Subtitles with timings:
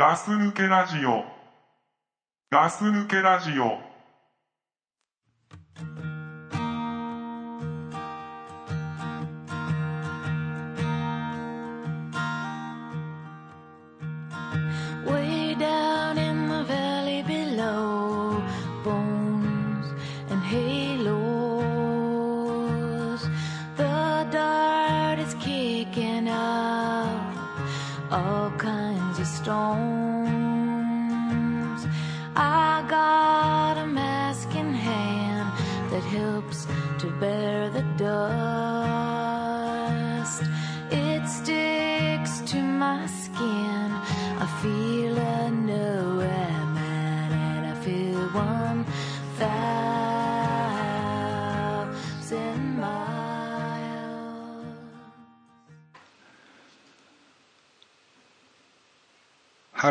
[0.00, 1.24] ガス抜けラジオ。
[2.50, 3.89] ガス抜けラジオ。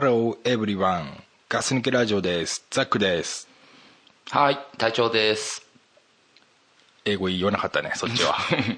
[0.02, 1.08] Hello everyone.
[1.50, 3.50] ガス抜けラジオですザックです
[4.30, 5.68] はい隊長です
[7.04, 8.34] 英語言わなかったねそっちは。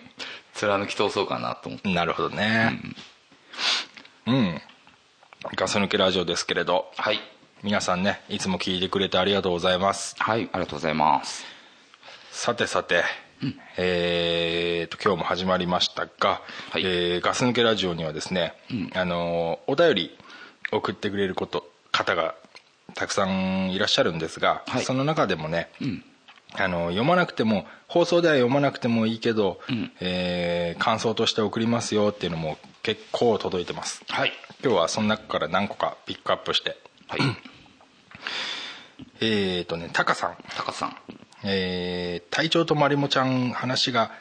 [0.55, 1.94] 貫き通そうかなと思って。
[1.94, 2.80] なるほどね。
[4.25, 4.61] うん、
[5.55, 7.22] ガス抜けラジオですけれどはい。
[7.61, 10.16] 皆さんねいつも聞いてくれてありがとうございます。
[10.17, 11.45] はいありがとうございます。
[12.31, 13.03] さてさて、
[13.77, 16.83] えーと今日も始まりましたが、はい。
[16.83, 18.55] えーガス抜けラジオにはですね、
[18.95, 20.17] あのーお便り
[20.72, 22.36] 送ってくれること方が
[22.94, 24.83] たくさんいらっしゃるんですが、はい。
[24.83, 25.69] その中でもね、
[26.53, 29.59] あの読まなくても放送では読まなくてもいいけど、
[29.99, 34.03] えー感想として送りますよっていうのも結構届いてます。
[34.09, 34.31] はい。
[34.64, 36.77] 今日はその中から何個かピックアップして。
[37.08, 37.19] はい。
[39.22, 40.38] えーとねタカさん。
[40.58, 40.95] 高さん。
[41.44, 44.11] えー隊長とまりもちゃん話が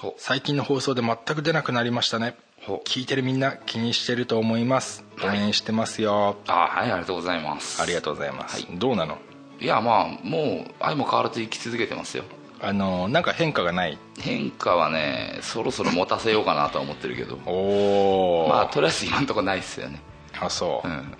[0.00, 2.34] ほ最近の放送で全く出なくなりましたね。
[2.49, 2.49] ほ
[2.84, 5.04] 聞いてるみんな気にしてると思います。
[5.22, 5.38] 応はい。
[5.38, 7.82] 援してますよ、あはいありがとうございます。
[7.82, 8.78] ありがとうございます、はい。
[8.78, 9.18] どうなの？
[9.60, 12.24] いやまあもう愛も変わらず生き続けてますよ。
[12.62, 13.98] あのなんか変化がない？
[14.18, 17.38] 変化はねそろそろ持たせようかなとは思ってるけど。
[17.46, 20.00] おおまあとりあえず今のところないっすよね。
[20.38, 21.14] あそう、うん。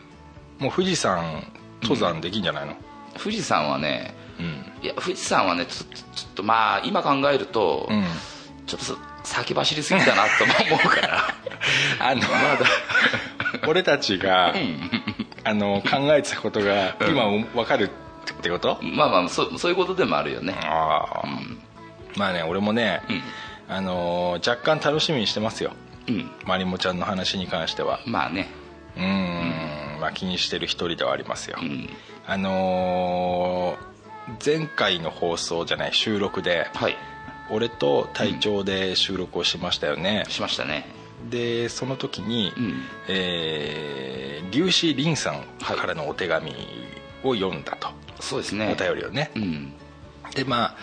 [0.59, 1.43] もう富士山
[1.83, 2.75] 登山できんじゃないの？
[3.19, 4.85] 富士山はねうん。
[4.85, 8.05] いや富士山はねちょっとちょっとまあ今考えると、うん、
[8.67, 11.35] ちょっと先走りすぎたなとも思うから。
[12.01, 12.23] あの
[13.69, 14.55] 俺たちが、
[15.45, 20.55] あの考えてたことが今分かるってこと、まあまあそうそういうことでもあるよね。
[20.63, 21.29] ああ、
[22.17, 23.03] まあね俺もね、
[23.69, 25.73] あのー若干楽しみにしてますよ。
[26.09, 26.31] うん。
[26.45, 28.01] まりもちゃんの話に関しては。
[28.07, 28.49] まあね。
[28.97, 31.91] うーん、まあ、気にしてる一人ではありますよ、うん。
[32.27, 33.91] あのー
[34.45, 36.97] 前回の放送じゃない収録ではい
[37.51, 40.87] 俺と隊長で収録をしましたよね、しましたね。
[41.29, 42.83] でその時に、うん。
[43.09, 46.51] えー粒子凛さんからのお手紙
[47.23, 47.89] を読んだと、
[48.19, 48.75] そうですね。
[48.77, 49.73] お便りをね、うん。
[50.35, 50.77] でまあ、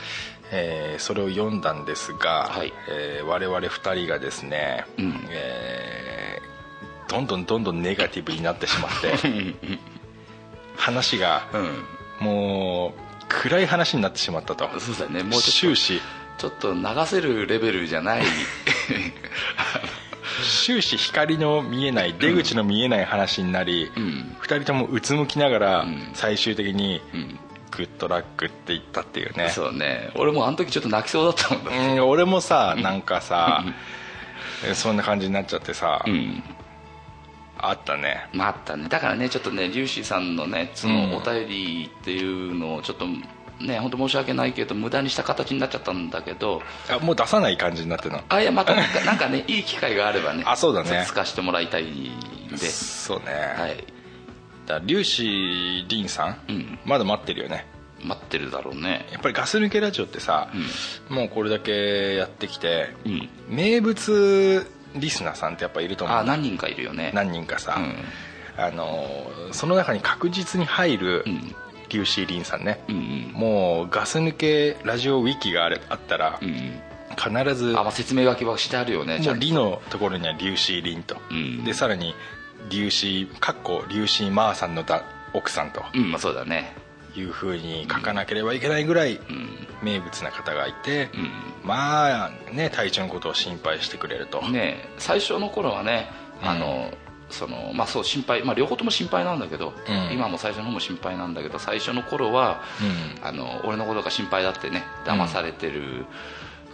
[0.52, 2.72] えーそれを読んだんですが、はい。
[2.90, 5.28] えー我々2人がですね、うん。
[5.30, 9.14] えーどんどんどんどんネガティブになってしまって
[10.76, 12.26] 話がうん。
[12.26, 14.70] もう暗い話になってしまったと。
[14.80, 15.24] そうだね。
[15.24, 16.00] もうちょっ終始。
[16.00, 16.04] と
[16.38, 18.24] ちょっと流せるレベルじゃない。
[20.66, 24.36] 終始光の見えない出口の見えない話になり、うん。
[24.42, 26.12] 2人ともうつむきながらん。
[26.14, 27.40] 最終的にうん
[27.72, 29.50] 「グッドラック」って言ったっていうね。
[29.50, 30.12] そうね。
[30.16, 33.64] 俺もあの時ちょっと泣きそうだったもんだうん俺もさなんかさ
[34.66, 36.44] えそんな感じになっちゃってさ、うん。
[37.58, 38.28] あったね。
[38.34, 38.88] まああったね。
[38.90, 41.10] だからねちょっとねリュウシーさんのねそうん。
[41.12, 43.06] のお便りっていうのをちょっと
[43.60, 48.24] ね本当申し訳ないけど無駄にした形になっちゃったんだけどあもう出さない感じになってるの？
[48.30, 51.06] あいやまたなんかなんかねいい機会があればねあそうだね。
[51.08, 52.58] 使わせてもらいたいんで。
[52.58, 53.26] そうね、
[53.58, 53.84] はい。
[54.66, 56.80] だ粒子凛さん、うん。
[56.86, 57.66] まだ待ってるよね。
[58.04, 59.08] 待ってるだろうね。
[59.12, 60.50] やっぱりガス抜けラジオってさ、
[61.10, 63.30] もうこれだけやってきて、うん。
[63.50, 66.18] 名物リスナーさんってやっぱいると思う。
[66.18, 67.12] あ何人かいるよね。
[67.14, 67.96] 何人かさ、うん。
[68.62, 69.08] あの
[69.52, 71.26] その中に確実に入る
[71.88, 73.32] ん粒子凛さんね、うんうん。
[73.34, 76.80] もうガス抜けラジオウィキがあれあったら、うん
[77.18, 79.46] 必ずあ、まあ、説明書きはしてあるよねちもう「ゃんと。
[79.46, 82.14] リ」のところには粒子凛と、うんでさらに
[82.70, 85.04] 粒子かっこ粒子まーさんのだ
[85.34, 85.84] 奥さんと。
[85.96, 86.76] うんまあそうだね。
[87.16, 89.50] いうふうに書かなければいけないぐらいうん。
[89.82, 91.32] 名物な方がいて、うん。
[91.64, 96.10] まあね体調のことを心配してくれると、ね最初の頃はね
[96.44, 96.92] あの、
[97.30, 100.14] そのまあそう心配、まあ、両方とも心配なんだけど、うん。
[100.14, 102.62] 今も最初の方も心配なんだけど最初の頃は、
[103.20, 103.28] うん。
[103.28, 106.06] あの俺のことが心配だってね騙されてる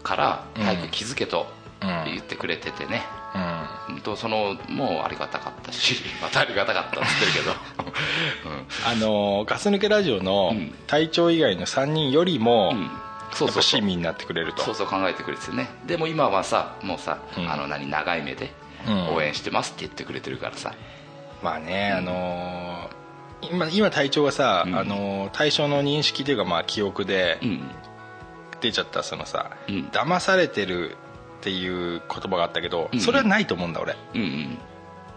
[0.04, 0.64] から、うん。
[0.64, 1.48] 早く気づけと、
[2.06, 3.04] 言ってくれててね、
[3.90, 3.96] うん。
[3.96, 7.52] うん、とそのもうありがたかったし またありがたかったっつってるけど、
[8.88, 10.74] あのガス抜けラジオのうん。
[10.88, 12.92] 隊長以外の3人よりも、うん、
[13.32, 14.64] そうそう親身になってくれると。
[14.64, 15.70] そうそう考えてくれてね。
[15.86, 17.52] でも今はさもうさ、うん。
[17.52, 18.62] あの何長い目でうん
[19.14, 20.74] 応援してますって言ってくれてるからさ、
[21.42, 23.04] まあね、あのー
[23.52, 24.76] 今今隊長がさ、うん。
[24.78, 27.62] あのー対象の認識というかまあ記憶でうん。
[28.62, 29.90] 出ちゃったそのさ、うん。
[29.92, 30.96] 騙されてる
[31.40, 33.00] っていう言葉があったけど、うん。
[33.02, 33.96] それはないと思うんだ俺。
[34.16, 34.58] うんうん。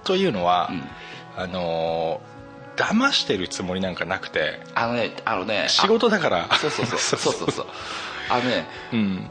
[0.05, 0.83] というのは、うん。
[1.43, 2.37] あのー
[2.77, 6.49] 騙してるつもりなんかなくてあのねあのねあ仕事だから。
[6.61, 6.99] そうそうそう。
[6.99, 7.67] そうそうそう。
[8.29, 9.31] あのねうん。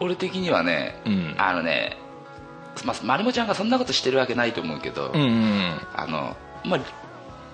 [0.00, 1.34] 俺的にはね、うん。
[1.38, 1.96] あのね
[2.84, 6.80] まあ、まりもちゃんがそんなことしてるわけないと思うけど、うんうんあのまあ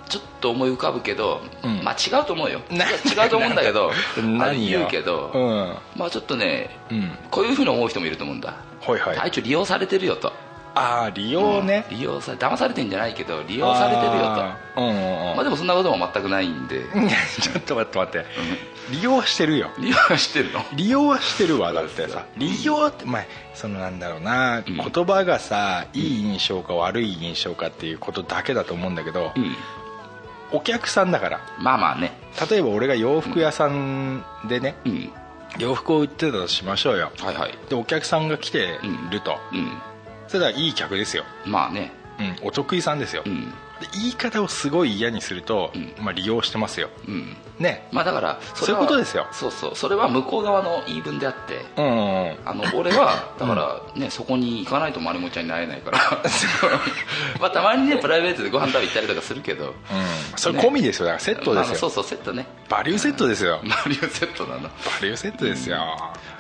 [0.09, 1.85] ちょっと思い浮かぶけど、うん。
[1.85, 2.61] まあ違うと思うよ。
[2.70, 5.76] な違うと思うんだけど 何よ言うけど、うん。
[5.97, 7.19] まあちょっとねうん。
[7.31, 8.55] こういうふうに思う人もいると思うんだ。
[8.81, 9.17] はいはい。
[9.17, 10.32] 隊長利用されてるよと
[10.79, 11.97] ああ利用ね、うん。
[11.97, 14.81] 利用さ騙されてんじゃないけど利用されてるよと。
[14.83, 15.37] うんうんうん。
[15.37, 16.85] まあでもそんなことも全くないんで。
[17.41, 18.27] ちょっと待って待って、
[18.91, 19.71] 利用はしてるよ。
[19.79, 20.65] 利用はしてるの？
[20.75, 22.25] 利用はしてるわだってさ。
[22.37, 23.23] 利用ってまあ
[23.55, 24.65] そのなんだろうな、ん。
[24.65, 29.57] 言葉がさいい印象か悪い印象かっていうことだけだと思うんだけど、うん。
[30.53, 31.41] お客さんだから。
[31.59, 32.13] まあまあね。
[32.51, 35.13] 例えば俺が洋服屋さんでね、うん。
[35.59, 37.11] 洋服を売ってたとしましょうよ。
[37.19, 37.55] はいはい。
[37.69, 38.79] でお客さんが来て
[39.11, 39.73] ると、うん
[40.29, 41.93] それではいい客ですよ、まあね。
[42.21, 43.53] うん、お得意さんですよ、うん。
[43.81, 45.93] で言い方をすごい嫌にすると、うん。
[46.05, 46.91] まあ、利用してますよ。
[47.07, 47.37] うん。
[47.59, 47.89] ね。
[47.93, 49.27] まあだからそういうことですよ。
[49.31, 49.77] そうそう。
[49.77, 52.37] それは向こう側の言い分であってうんうんうん。
[52.45, 55.99] あの俺は だからね、そこに行かないとまりもちゃんになれないから。
[57.41, 59.67] まあたまにねプライベートでご飯食べ行ったりとかするけど。
[59.67, 59.75] うん。
[60.37, 61.07] それ込みですよ。
[61.07, 62.47] だからセットですよ、まあそうそうセットね。
[62.69, 63.61] バリューセットですよ。
[63.63, 64.63] マリオセットなの。
[64.63, 64.69] バ
[65.03, 65.79] リューセットですよ、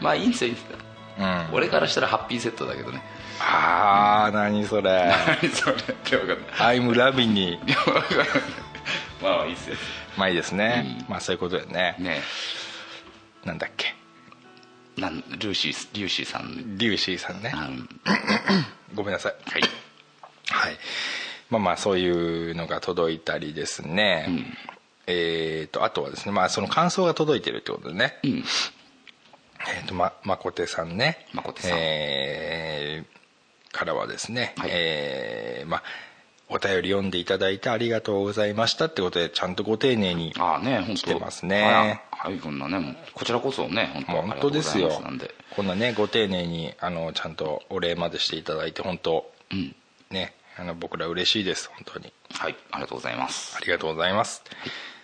[0.00, 0.78] まあいいんですよいいんですよ。
[1.18, 3.02] うん、あ俺からしたらハッピーセットだけどね
[3.40, 5.12] あー何それ。
[5.42, 5.76] 何それ。
[5.76, 7.58] って分かんない「I'm loving に
[9.22, 9.76] まあいいっすよ。
[10.16, 11.94] まあいいですね、まあそういうことだよね。
[11.98, 12.22] ね。
[13.44, 13.94] なんだっけ？
[14.96, 16.76] なんルーシーリューシーさん。
[16.76, 17.52] リュウシーさんね。
[17.54, 17.88] うん。
[18.94, 19.34] ごめんなさい。
[19.50, 19.62] はい。
[20.50, 20.78] はい。
[21.50, 24.56] まあまあそういうのが届いたりですね、ん。
[25.06, 28.44] えっ、とあとはですねまあその感想が届いてるってことでね、うん。
[29.68, 31.26] えっ、とままこてさんね。
[31.32, 31.70] まこてさん。
[31.78, 33.17] えー
[33.72, 34.70] からはですね、はい。
[34.72, 35.82] えーまあ
[36.50, 40.94] お便り読んでいただいてありがとうございましたってことでちゃんとご丁寧にああね本当。
[40.94, 41.62] 来てますね。
[41.62, 45.34] はい、はい、こんなねこちらこそね本当ですよすなんで。
[45.54, 49.74] こんなねご丁寧にあのちゃんとお礼までしていただいて本当うん。
[50.10, 52.12] ねあの僕ら嬉しいです本当に。
[52.32, 53.54] はいありがとうございます。
[53.54, 54.42] ありがとうございます、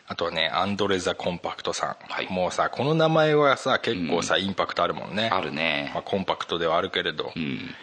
[0.06, 2.28] あとはねアンドレ・ザ・コンパクトさん、はい。
[2.30, 5.28] もうさこの名前はさ結構さ、インパクトあるもんね。
[5.30, 5.90] あるね。
[5.94, 7.74] まあ、コンパクトではあるけれど、うん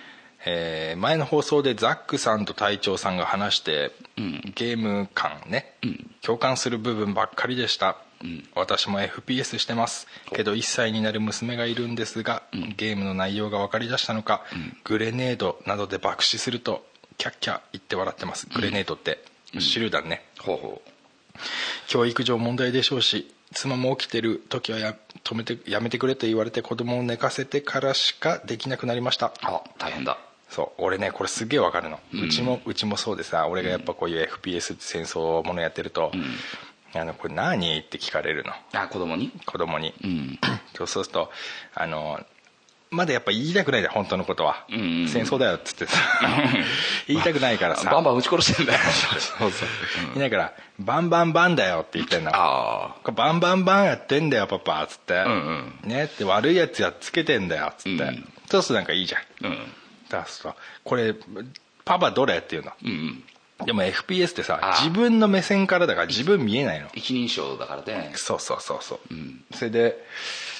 [0.46, 4.54] えー前の放送でザックさんと隊長さんが話して、うん。
[4.56, 5.74] ゲーム感ね、
[6.22, 8.48] 共感する部分ばっかりでした、ん。
[8.56, 10.08] 私も FPS してます。
[10.34, 12.44] けど1歳になる娘がいるんですが、
[12.78, 14.44] ゲームの内容が分かりだしたのか、
[14.84, 16.86] グレネードなどで爆死すると
[17.18, 18.48] キャッキャ言って笑ってます。
[18.48, 19.24] グレネードって、
[19.54, 20.26] 手榴弾ね。
[20.40, 20.82] ほうほ
[21.88, 29.34] 教育上問題でしょうし妻も起きてる時はや止めてやめてくれと言われて子供を寝かせてからしかできなくなりました。
[29.42, 30.18] あ大変だ
[30.52, 36.12] そう俺ねこれすげえわかるの、ううんちもうちもそうでさ俺がやっぱこういう FPS って戦争ものやってると
[36.94, 38.52] 「あのこれ何?」って聞かれるの。
[38.74, 39.32] あ子供に？
[39.46, 40.40] 子供に、うん。
[40.76, 41.32] そうすると
[41.74, 42.20] あの
[42.90, 45.98] まだやっぱ言いたくないじゃん本当のことは、うんうん戦争だよっつってさ。
[47.08, 47.90] 言いたくないからさ。
[47.90, 48.80] バンバン撃ち殺してんだよ。
[49.40, 49.70] そうそう、
[50.18, 52.32] いないから「バンバンバンだよ」って言ってんの。
[52.34, 58.34] あこれバンバンバンやってんだよパパっつって、んねって悪いやつやっつけてんだよっつって、うん。
[58.50, 59.22] そうするとなんかいいじゃん。
[59.22, 59.74] あうん
[60.18, 61.16] だからこれ
[61.86, 62.72] パパどれっていうの。
[62.84, 63.24] うん
[63.66, 66.88] でも FPS ってさ自分の目線からだから自分見えないの。
[66.96, 68.12] 一人称だからね。
[68.16, 69.44] そうそうそうそう、ん。
[69.54, 70.04] それで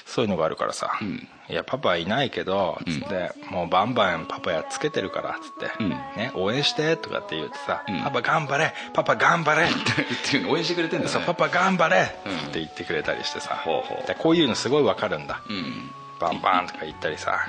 [0.06, 1.28] そういうのがあるからさ「ん。
[1.50, 5.90] いやパパいないけど」つって、もうバンバンパパやっつけてるから」つって、うん。
[5.90, 8.04] ね「応援して」とかって言ってさ「ん。
[8.04, 10.52] パパ頑張れパパ頑張れ」ってっていうの。
[10.52, 12.38] 応援してくれてんだよねパパ頑張れうん。
[12.38, 13.64] って言ってくれたりしてさ、
[14.20, 15.92] こういうのすごいわかるんだ、うん。
[16.20, 17.48] バンバンとか言ったりさ、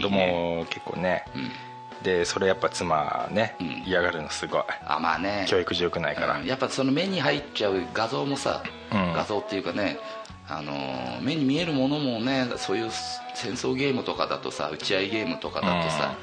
[0.00, 2.04] 子供結構ね、ん。
[2.04, 3.88] でそれやっぱ妻ね、ん。
[3.88, 4.62] 嫌がるのすごい。
[4.86, 5.46] あまあね。
[5.48, 6.46] 教育上良くないから、うん。
[6.46, 8.62] やっぱその目に入っちゃう画像もさ、
[8.92, 9.12] うん。
[9.12, 9.98] 画像っていうかね
[10.48, 12.90] あのー目に見えるものもねそういう
[13.34, 16.16] 戦争ゲームとかだとさ打ち合いゲームとかだとさ、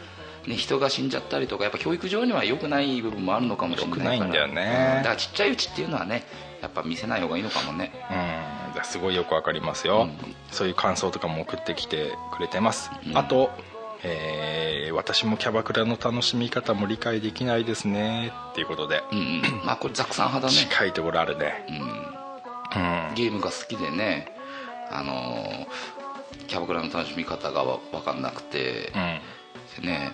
[0.48, 4.32] ね、人が死んじゃったりとかやっぱ教育上には良くない部分もあるのかもしれないから。
[4.32, 4.96] だよね。
[4.98, 5.04] うん。
[5.04, 6.24] だからちっちゃいうちっていうのはね
[6.62, 7.92] やっぱ見せない方がいいのかもね。
[8.10, 10.36] うんだすごいよくわかりますよ、うん。
[10.52, 13.50] そういう感想とかも送ってきてくれてます、あと、
[14.04, 19.42] えー私もキャバクラの楽しみ方も理解できないですねっていうことで、うんうん。
[19.66, 20.70] ま あこれザクさん派だね。
[20.70, 21.66] 近いところあるね。
[23.16, 24.34] ゲームが好きでね
[24.92, 25.68] あのー
[26.48, 28.92] キャバクラの楽しみ方がわ分かんなくて、
[29.82, 30.14] ね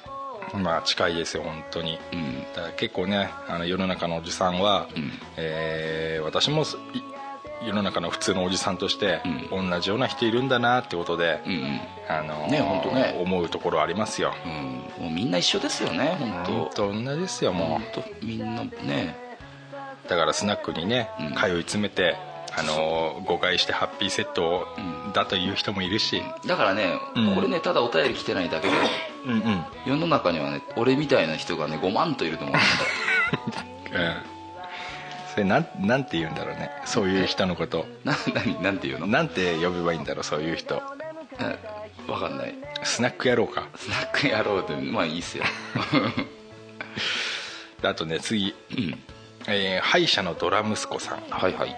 [0.54, 0.64] うん。
[0.64, 2.40] まあ近いですよ本当に、うん。
[2.56, 4.88] だから結構ねあの世の中のおじさんは、ん。
[5.38, 6.64] えー私も
[7.66, 11.82] 世の中の普通のおじさんとして、同じような人いるんだなってことで、うんうん。
[12.10, 13.20] あのーね本当ね。
[13.22, 16.52] 思うところありますよ、うん、もうみんな一緒ですよね本当。
[16.52, 19.16] 本当同じですよも本当みんなね。
[20.06, 21.28] うだからスナックにね、うん。
[21.36, 22.18] 通い詰めて
[22.58, 24.66] あのー誤解してハッピーセットを
[25.14, 27.36] だという人もいるし、だからね、うん。
[27.36, 28.74] これねただお便り来てないだけで
[29.26, 29.66] うん、うん。
[29.86, 32.56] 世の中にはね俺みたいな人がね5万といると思う
[33.50, 33.64] んだ
[34.26, 34.31] うん
[35.34, 36.70] それなんなんて言うんだろうね。
[36.86, 37.86] そういう人のこと。
[38.04, 39.08] な何なんていうの？
[39.08, 40.82] なんて呼べばいいんだろうそういう人。
[42.08, 42.56] 分かんない。
[42.84, 43.68] スナックやろうか。
[43.76, 45.44] スナックやろうってまあいいっすよ。
[47.82, 49.04] で あとね次、うん。
[49.48, 51.54] えー歯医者のドラ息子さん、うんはい。
[51.54, 51.76] はい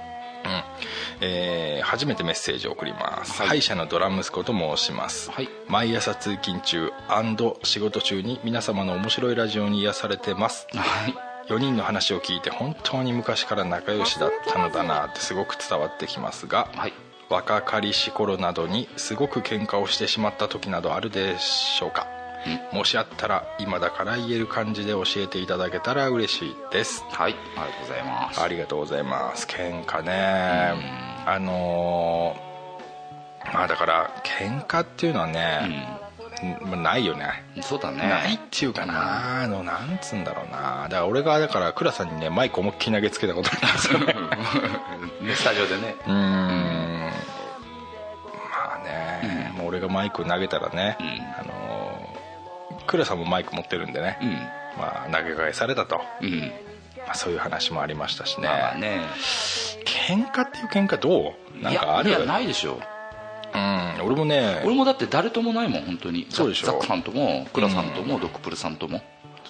[1.22, 3.48] えー初めてメッセージを送ります、はい。
[3.50, 5.50] 歯医者のドラ息子と申します、はい。
[5.68, 6.92] 毎朝通勤中
[7.64, 10.68] 仕事中に皆様の面白いラジオに癒されてます。
[10.74, 16.94] はい4人の話を聞いて本当に昔から仲良しだったのだなってすごく伝わってきますが、はい。
[17.30, 22.08] 若かりし頃などにすごく喧嘩をしてしまった時などあるでしょうか、
[22.72, 27.04] もしあったら今だから言える感じで教えていただけたら嬉しいです。
[27.10, 27.36] はい。
[27.58, 28.42] ありがとうございます。
[28.42, 29.48] ありがとうございます。
[29.48, 30.74] 喧嘩ね。
[31.26, 32.54] あのー
[33.52, 36.00] まあだから喧嘩っていうのはね、
[36.62, 37.44] まあないよね。
[37.62, 37.98] そうだね。
[38.08, 39.44] ないっていうかな。
[39.44, 40.84] あのなんつうんだろうな。
[40.84, 44.00] だから俺がだから倉さんにねマイク思いっきり投げつけたことあるんですよ。
[45.24, 45.96] ねねスタジオでね。
[46.06, 47.12] うーん。
[48.52, 51.22] まあね、もう俺がマイク投げたらね、ん。
[51.40, 52.14] あのー
[52.86, 54.18] 倉さんもマイク持ってるんでね、
[54.78, 56.40] まあ投げ返されたと、うんうん。
[57.06, 59.02] まあ、そういう話もありましたしね,、まあまあね。
[59.86, 61.64] 喧嘩っていう喧嘩どう？
[61.64, 62.10] なんかある？
[62.10, 62.80] いやいやないでしょ
[63.54, 64.06] うん。
[64.06, 66.28] 俺もね俺もだって誰ともないもん本当に。
[66.30, 66.68] そうでしょ。
[66.68, 69.02] ザックさんともクラさんともドクプルさんとも、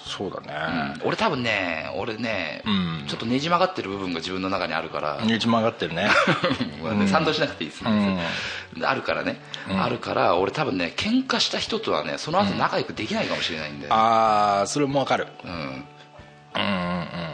[0.05, 0.99] そうだね。
[1.05, 3.05] 俺多分ね俺ね、うん。
[3.07, 6.09] ちょっとねじ曲がってる部分が自分の中にあるから、ねじ曲がってるね。
[6.83, 9.39] まあね賛同しなくていいです、あるからね、
[9.79, 15.27] あるから俺多分ね喧嘩した人とはねその後仲良くできないかもしれないんだよ、ああそれもわかる。
[15.43, 16.65] うん、うんうん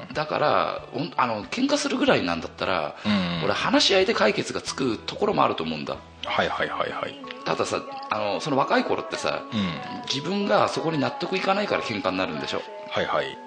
[0.10, 0.14] うん。
[0.14, 0.82] だから
[1.18, 3.44] あの喧嘩するぐらいなんだったら、うん。
[3.46, 7.16] 俺話し合いで解決がつくところもあると思うんだはいはいはいはい。
[7.46, 10.02] たださあのその若い頃ってさ、うん。
[10.14, 12.62] 自分がそこに納得いかないから喧嘩になるんでしょ？
[12.90, 13.38] はいはい。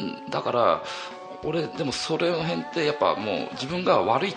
[0.00, 0.30] うん。
[0.30, 0.82] だから
[1.44, 4.34] 俺でもそれの辺ってやっぱもう自分が悪いっ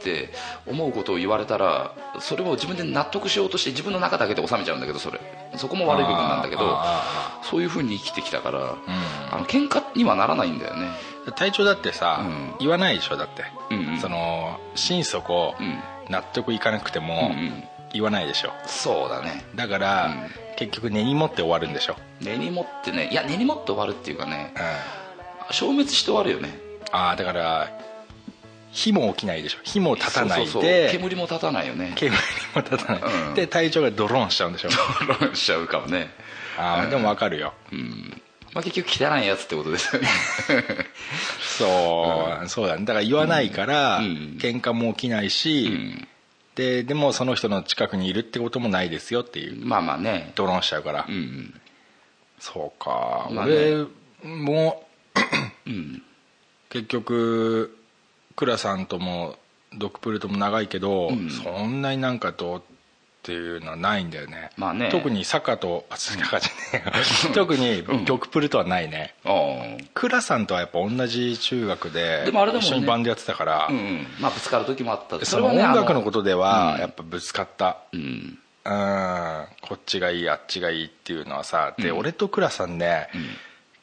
[0.00, 0.30] て
[0.66, 5.20] 思うことを言われたらそれを自分で納得しようとして自分の中だけで収めちゃうんだけどそれ。
[5.56, 8.76] そこも悪い部分なんだけどあそういうふうに生きてきたから、ん。
[9.32, 10.88] あの喧嘩にはならないんだよね。
[11.17, 12.54] ー隊長だってさ、うん。
[12.60, 13.98] 言わないでしょだって、うんうん。
[13.98, 15.78] その心底うん。
[16.10, 17.32] 納得いかなくても
[17.92, 18.52] 言わないでしょ。
[18.66, 19.44] そうだね。
[19.54, 20.30] だから、うん。
[20.58, 26.58] 結局根に持って終わるんでしょ、根に持ってねいや根に持って終わるっていうかねうん、消滅して終わるよね。
[26.90, 27.70] ああだから
[28.72, 29.58] 火も起きないでしょ。
[29.62, 30.90] 火も立たないでそうそうそう。
[30.90, 31.92] 煙も立たないよね。
[31.94, 32.16] 煙
[32.56, 33.34] も立たない、うん。
[33.34, 34.68] で隊長がドローンしちゃうんでしょ。
[35.20, 36.10] ロンしちゃうかもね。
[36.58, 37.54] ああでも分かるよ。
[37.70, 38.20] うん
[38.54, 40.08] まあ結局汚いやつってことですよね。
[41.40, 42.84] そう、そうだね。
[42.84, 44.38] だから言わないから、うん。
[44.40, 46.08] 喧嘩も起きないし、うん。
[46.54, 49.64] ででもその人の近くにいるってこともないですよっていう。
[49.64, 50.32] まあまあね。
[50.34, 51.54] ドローンしちゃうから、うん
[52.40, 53.52] そうか、まあね。
[53.54, 53.86] 俺
[54.24, 54.86] も
[55.66, 56.02] うん。
[56.70, 57.76] 結局
[58.36, 59.36] 倉さんとも
[59.74, 61.30] ドクプルとも長いけど、うん。
[61.30, 62.62] そんなになんかどう
[63.28, 64.88] っていうのはないんだよね,、まあね。
[64.90, 66.92] 特に坂とあ坂じゃね
[67.24, 67.32] えよ。
[67.34, 69.14] 特にドクプルとはないね。
[69.22, 69.84] ああ。
[69.92, 72.68] 倉さんとはやっぱ同じ中学ででもあれだもんね。
[72.68, 74.06] 一緒にバンドやってたから、うんうん。
[74.18, 75.22] まあぶつかる時もあった。
[75.26, 76.80] その音ね楽のことではうん。
[76.80, 77.76] やっぱぶつかった。
[77.92, 78.38] うん。
[78.64, 79.46] うん。
[79.60, 81.98] こっちがいいあっちがいいっていうのはさで、うん。
[81.98, 83.18] 俺と倉さんね、ん。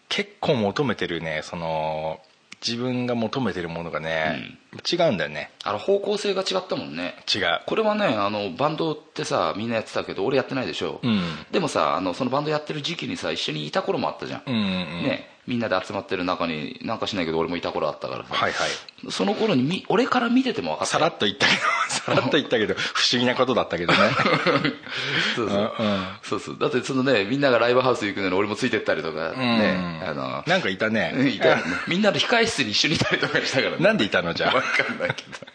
[0.09, 2.19] 結構求めてるねその
[2.65, 4.57] 自分が求めてるものがね、
[4.91, 5.51] 違うんだよね。
[5.63, 7.15] あの方向性が違ったもんね。
[7.33, 7.61] 違う。
[7.67, 11.21] これはねあのバンドってさみんなやってたけど俺やってないでしょ、うん。
[11.51, 14.67] でもさあのそのバンドやってる時期にさ一緒にいた頃もあったじゃん、うんうんうん。
[15.03, 19.11] ねみんなで集まってる中になんかしないけど俺もいた頃あったからさ、はいはい。
[19.11, 20.93] その頃にみ俺から見てても分かった。
[20.93, 21.59] さらっと言ったけど
[21.89, 23.99] さらっと言ったけど不思議なことだったけどね。
[25.35, 26.07] そうそう,、うんうん。
[26.23, 26.57] そうそう。
[26.59, 30.09] だってそのねみんながライブハウス行くのに俺もついてったりとかね、うん。
[30.09, 31.29] あのなんかいたね。
[31.29, 33.77] いたみんなで控え室に一緒にいたりとかしたからね。
[33.79, 34.51] なんでいたのじゃあ。
[34.51, 35.54] 分かんないけど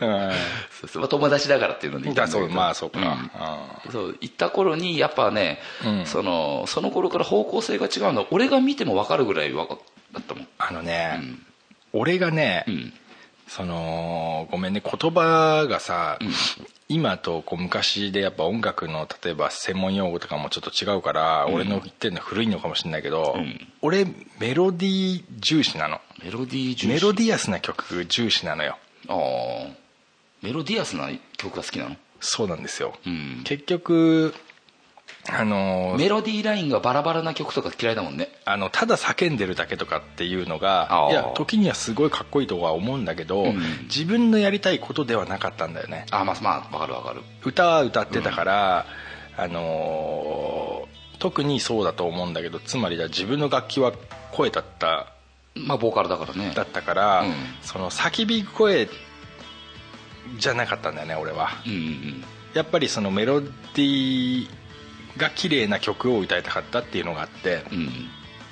[0.00, 0.32] うん。
[0.80, 1.02] そうそう。
[1.02, 2.48] まあ友達だからっていうので言ったんだけど。
[2.48, 3.30] まあそうか、ん。
[3.90, 6.06] そう行った頃にやっぱね、うん。
[6.06, 9.78] そのその頃から方向性が違うのは俺が見ても分かるぐらいわか
[10.12, 10.48] だったもん。
[10.58, 11.20] あのね、
[11.92, 12.92] 俺がね、うん。
[13.48, 16.20] そのごめんね言葉がさ、
[16.88, 23.68] 今とこう昔でやっぱ音楽の例えば専門用語とかもちょっと違うから、俺の言ってるの古いのかもしれないけど、ん。
[23.82, 24.06] 俺
[24.38, 26.00] メロディー重視なの。
[26.22, 26.86] メロディー重視。
[26.88, 28.78] メロディアスな曲重視なのよ
[29.10, 29.70] ああ
[30.42, 31.96] メロディアスな曲が好きなの？
[32.20, 33.42] そうなんですよ、うん。
[33.44, 34.34] 結局
[35.28, 38.28] あのメロディーラインがバラバラな曲とか嫌いだもんね。
[38.46, 43.60] あのただ叫んでるだけとかっていうのがいや時にはすごいかっこいいとは思うんだけど、ん。
[43.82, 46.06] 自分のやりたいことではなかったんだよね。
[46.10, 47.20] あまあまあ分かる分かる。
[47.44, 48.86] 歌は歌ってたから、
[49.36, 53.92] あのー特にそうだと思うんだけどつまりだ自分の楽器は
[54.32, 55.12] 声だった
[55.54, 56.52] まあボーカルだからね。
[56.54, 57.34] だったから、うん。
[57.62, 58.88] その叫び声
[60.38, 61.50] じゃなかったんだよね俺は。
[61.66, 64.48] うんうんやっぱりそのメロディー
[65.16, 67.78] が綺麗な曲を歌いたかったっていうのがあって、うん。
[67.78, 67.90] うん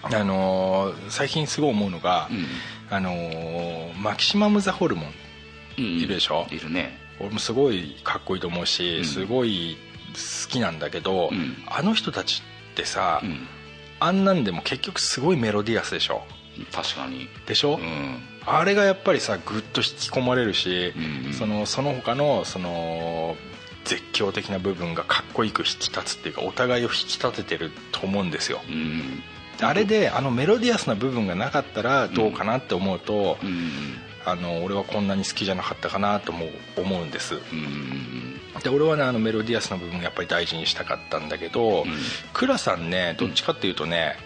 [0.05, 2.47] あのー最近すごい思うのが、うん。
[2.91, 5.13] あのーマキシマム・ザ・ホルモン
[5.79, 5.85] うん。
[5.99, 6.47] いるでしょ？
[6.53, 6.97] いるね。
[7.19, 9.05] 俺もすごいかっこいいと思うし、うん。
[9.05, 9.77] すごい
[10.15, 11.57] 好きなんだけど、うん。
[11.67, 13.47] あの人たちってさ、うん。
[13.99, 16.23] あんなんでも結局すごいメロディアスでしょ？
[16.73, 17.29] 確かに。
[17.47, 18.23] でしょ、うん。
[18.47, 21.33] あれがやっぱりさグッと引き込まれるし、うんうん。
[21.33, 23.37] そのその他のその
[23.85, 28.61] 絶叫的な部分がかっこよく引き立つっていうかお互いを引き立ててると思うんですよ。
[28.69, 29.23] うん。
[29.61, 33.99] あれであのメロディアスな部分がなかったらどうかなって思うと、うん。
[34.25, 37.35] あの俺はこんなに好きじゃなかったかなとも思うんです。
[37.35, 38.39] うん。
[38.63, 41.87] で俺はねあのメロディアスな部分やっぱり大事にしたかったんだけど、うん。
[42.35, 44.17] 倉さんねどっちかっていうとね、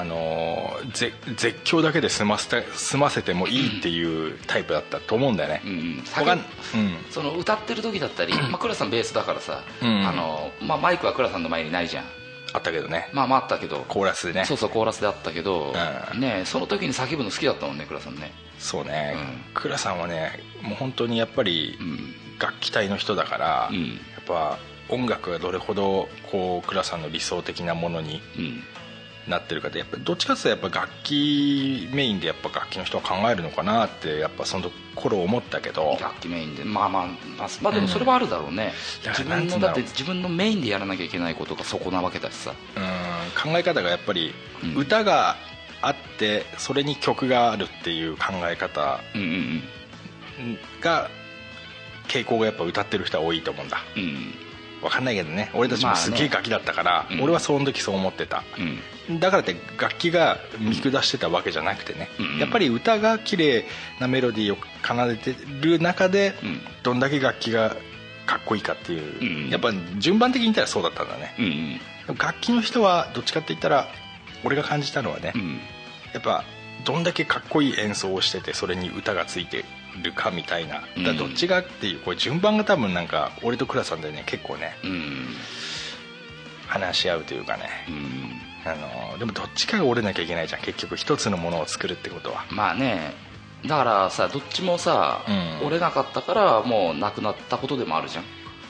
[0.00, 6.02] あのぜ絶叫だけで済ませて済ませてもいいっていうタイプだったと思うんだよね、うんうん。
[7.10, 12.04] その歌ってる時だったり、まあ、倉さんベースだからさ、うんあのまあ、マイクは倉さんの前にないじゃん。
[12.52, 13.10] あったけどね。
[13.12, 13.84] まあまああったけど。
[13.88, 14.44] コーラスでね。
[14.44, 15.74] そうそうコーラスであったけど、
[16.14, 16.20] うん。
[16.20, 18.32] ねその時に叫ぶの好きだったもんね倉さんね。
[18.58, 19.14] そうね。
[19.16, 19.52] うん。
[19.54, 22.14] 倉さんはねもう本当にやっぱりうん。
[22.38, 23.88] 楽器隊の人だから、うん。
[23.88, 28.62] やっぱ音楽がどれほどこう倉さんの理想的なものにうん
[29.28, 35.96] なってるかでやっぱどっちかっていうとやっぱ楽器メインでやっぱ楽器の人は考えるのかなってやっぱその頃思ったけど。
[36.00, 38.72] 楽器メインでまあまあまあ、まあ、でもそれはあるだろうね、
[39.04, 42.54] うん自分のだって自分のメインでやらなきゃいけないことがそこなわけだしさ。
[42.76, 43.52] うん。
[43.52, 44.76] 考え方がやっぱりうん。
[44.76, 45.36] 歌が
[45.82, 49.00] あってそれに曲があるっていう考え方
[50.80, 51.10] が
[52.08, 53.78] 傾向がやっぱ歌ってる人は多いと思うんだ。
[53.96, 54.02] うん。
[54.02, 54.34] うん
[54.82, 55.50] 分かんないけどね。
[55.54, 57.22] 俺たちもすげえ楽器だったから、うん。
[57.22, 58.78] 俺はその時そう思ってた、うん
[59.20, 62.38] だからって楽器が見下してたわけじゃなくてね、うん。
[62.38, 63.64] やっぱり歌が綺麗
[64.00, 66.60] なメロディーを奏でてる中で、うん。
[66.82, 67.76] どんだけ楽器が
[68.26, 69.50] かっこいいかっていう、うん。
[69.50, 71.80] やっぱ順番的に言ったらそうだったんだね、うん
[72.16, 73.88] 楽器の人はどっちかって言ったら
[74.44, 75.58] 俺が感じたのはね、うん。
[76.12, 76.44] やっぱ
[76.84, 79.64] どんだけかっこいい演奏をしててそれに歌がついて
[80.02, 80.82] るかみたいな。
[81.04, 85.26] だどっちがっていうこれ順番が多分なんか俺と倉さんでね結構ねうん。
[86.68, 87.64] 話し合うというかね。
[87.88, 88.74] うんあ
[89.12, 90.60] のでもどっちかが折れなきゃいけないじゃん。
[90.60, 92.44] 結局一つのものを作るってことは。
[92.50, 93.14] まあね。
[93.64, 95.24] だからさどっちもさ、
[95.60, 95.66] うん。
[95.66, 98.24] 折れなかったからもうなくなったことでもあるじゃん。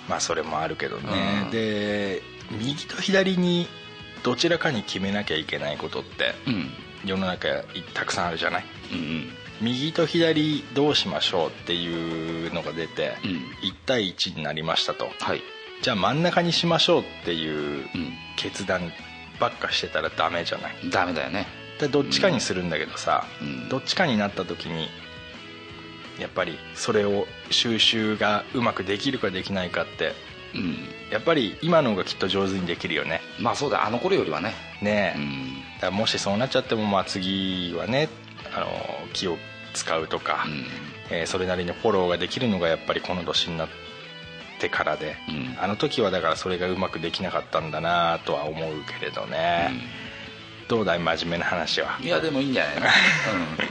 [0.09, 1.51] まあそれもあるけどね、うん。
[1.51, 3.67] で右と左に
[4.23, 6.71] どちらかに決めなきゃいけないことってうん。
[7.05, 7.49] 世の中
[7.95, 8.65] たくさんあるじゃない？
[8.93, 9.29] うん
[9.61, 13.31] 右と左どうしましょうっていうのが出て、うん。
[13.31, 15.09] 1対1になりましたと。
[15.21, 15.41] はい。
[15.83, 17.89] じゃあ真ん中にしましょうっていうう
[18.37, 18.93] 決断
[19.38, 20.87] ばっかしてたらダメじゃない？
[20.87, 21.46] んダメだよね。
[21.79, 23.68] でどっちかにするんだけどさ、うん。
[23.68, 24.88] どっちかになった時に
[26.18, 30.14] やっぱりそれを収集がうまくできるかできないかって
[30.55, 30.77] うん。
[31.11, 33.20] やっぱり今の方がきっと上手にできるよね。
[33.38, 34.55] まあそうだあの頃よりはね。
[34.81, 35.61] ねえ、うん。
[35.75, 38.09] だからもしそうなっちゃってもまあ次はね
[38.57, 38.66] あの
[39.12, 39.37] 気を
[39.75, 40.66] 使うとか、うん。
[41.11, 43.68] えーそれなりにフォローができるのがやっぱりこの年になっ
[44.57, 45.57] てからで、うん。
[45.61, 49.71] あの時はだからそれがうまくできなかったんだなとは思うけれどね、
[50.69, 51.97] どうだい真面目な話は？
[52.03, 52.88] いやでもいいんじゃないの、 うん、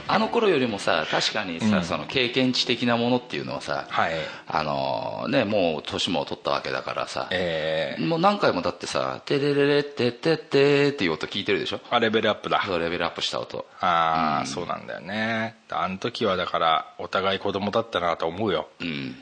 [0.08, 1.84] あの頃よりもさ確かにさ、うん。
[1.84, 4.12] その経験値的なものっていうのはさ、はい。
[4.48, 11.80] あのねもう年も取ったわけだからさ、えーもう何回もだってさ「テレレレテテテ」っていう音聞いてるでしょ？
[11.90, 12.62] あレベルアップだ。
[12.64, 13.66] そうレベルアップした音。
[13.80, 14.46] ああ、うん。
[14.46, 15.56] そうなんだよね。
[15.70, 18.68] あの時はだからお互い子供だったなと思うよ。
[18.80, 19.16] うん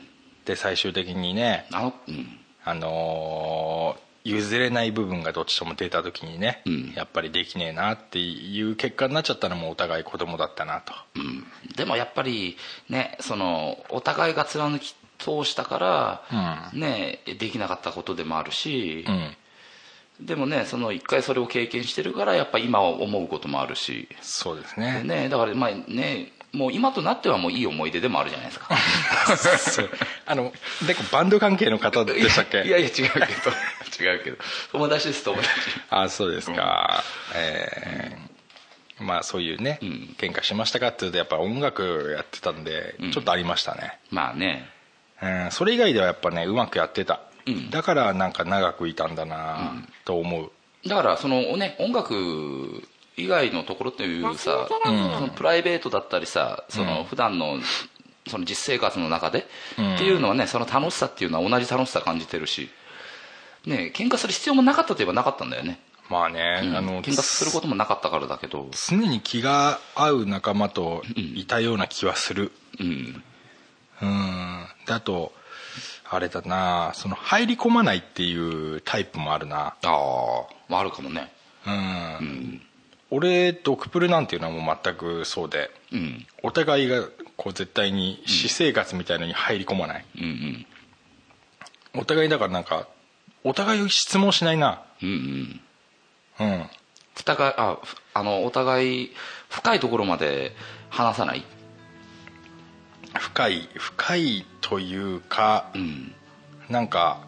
[0.45, 2.39] で最終的にねあのうん。
[2.63, 6.93] あのー譲れない部分がどっちとも出た時にね、うん。
[6.95, 11.45] やっぱりできねえなっていう結果になっちゃったのもお互い子供だったなと、うん。
[11.75, 12.57] でもやっぱり
[12.89, 20.25] ねそのお互いが貫き通したから、ねできなかったことでもあるしう、ん。
[20.25, 25.03] でもねその一回それを経験してるからやっぱ今思うこともあるし、そうですね。
[25.03, 28.67] ね、だからまあねもう今となってはもういい思い出でもあるじゃないですか。
[30.25, 30.53] あの
[30.87, 32.63] でバンド関係の方でしたっけ？
[32.63, 33.05] いやいや違うけど。
[34.03, 34.37] 違うけど。
[34.71, 35.49] 友達です友達。
[35.89, 37.03] あそうですか、
[37.35, 38.35] えー
[38.97, 40.15] まあそういうね、ん。
[40.17, 44.69] 喧嘩しましたかっていうとやっぱ音楽やってたんで、ちょっとありましたね、まあね。
[45.21, 47.69] うん、それ以外ではやっぱねうまくやってた、うん。
[47.69, 49.73] だからなんか長くいたんだな
[50.05, 50.51] と思う、
[50.87, 57.59] だからそのね音楽以外のところっていうさ、そのプライベートだったりさその普段の
[58.27, 62.69] その実生活の中で、っていうのはねその楽しさっていうのは同じ楽しさ感じてるし
[63.65, 66.75] ね喧嘩する必要もなかったといえばなかったんだよね、まあね、うん。
[66.75, 68.69] あの喧嘩することもなかったからだけど。
[68.71, 72.51] 常に気が合う仲間といたような気はする。
[72.79, 73.23] うん。
[74.01, 74.67] うん。
[74.85, 75.33] だと
[76.07, 79.57] あれだなその入り込まないっていうタイプもあるな。
[79.57, 81.31] ああまああるかもね。
[81.65, 82.61] うん、
[83.11, 86.25] 俺ドクプルなんていうのはもう全くそうでうん。
[86.43, 87.03] お互いが
[87.37, 90.65] こう絶対に私生活みたいのに入り込まない、うんうん。
[92.01, 92.87] お互いだからなんか
[93.43, 94.81] お互い質問しないな。
[95.03, 95.61] うん
[96.39, 96.47] うん。
[96.47, 96.69] うん。
[97.27, 99.11] あふあのお互い
[99.49, 100.51] 深いところまで
[100.89, 101.43] 話さない？
[103.17, 106.13] 深い深いというかうん。
[106.69, 107.21] なんか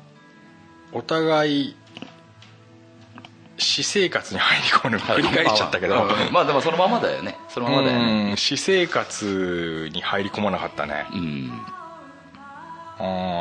[0.91, 1.75] お互い
[3.57, 6.45] 私生活に入り込むの繰り返しちゃったけど、まあまあまあ。
[6.45, 7.37] でもそのままだよね。
[7.49, 8.29] そのままだよね。
[8.29, 8.37] うん。
[8.37, 11.07] 私生活に入り込まなかったね。
[11.11, 11.51] うん。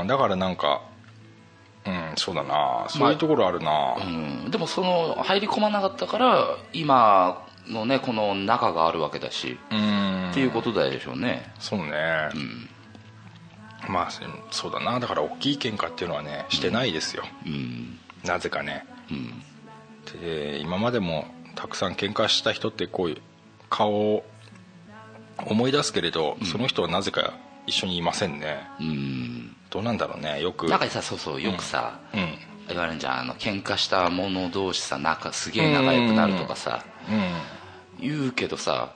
[0.01, 0.07] うん。
[0.07, 0.83] だからなんか
[1.85, 2.87] うんそうだな。
[2.89, 4.01] そういうところあるな、う
[4.49, 4.51] ん。
[4.51, 10.31] でもその入り込まなかったから今のねこの仲があるわけだし、うん。
[10.31, 11.53] っていうことだでしょうね。
[11.59, 12.31] そうね、
[13.89, 14.11] まあ
[14.51, 14.99] そうだな。
[14.99, 17.99] だから大きい喧嘩っていうのはねしてないですよ、うん。
[18.25, 18.87] なぜかね。
[19.11, 19.43] うん
[20.13, 23.17] で今までもたくさん喧嘩した人ってこういう
[23.69, 24.25] 顔を
[25.39, 27.35] 思い出すけれど、その人はなぜか
[27.67, 28.67] 一緒にいませんね。
[28.81, 29.57] うん。
[29.71, 30.67] どうなんだろうねよく。
[30.67, 32.39] なんかさそうそうよくさ、うん。
[32.69, 36.85] 言われるじゃんあの喧嘩した者同士さ仲すげえ仲良くなるとかさ
[38.01, 38.09] うん。
[38.09, 38.95] 言うけどさ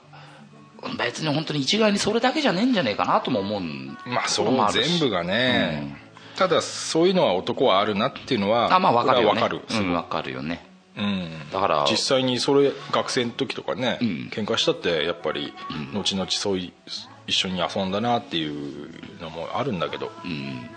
[0.97, 3.97] 別に本当に一概にそれだけじゃねえんじゃねえかなとも思うん。
[4.05, 5.95] まあそう全部がね、
[6.35, 9.41] ただそういうのは男はあるなっていうのはあまあ分かるよね。
[9.41, 9.61] 分かる。
[9.69, 11.49] うん分かるよねうん。
[11.51, 11.85] だから。
[11.89, 14.07] 実際にそれ学生の時とかね、うん。
[14.31, 15.53] 喧嘩したってやっぱり
[15.93, 16.91] 後々そういう
[17.27, 20.11] 一緒に遊んだなっていうのもあるんだけど。
[20.23, 20.69] うん。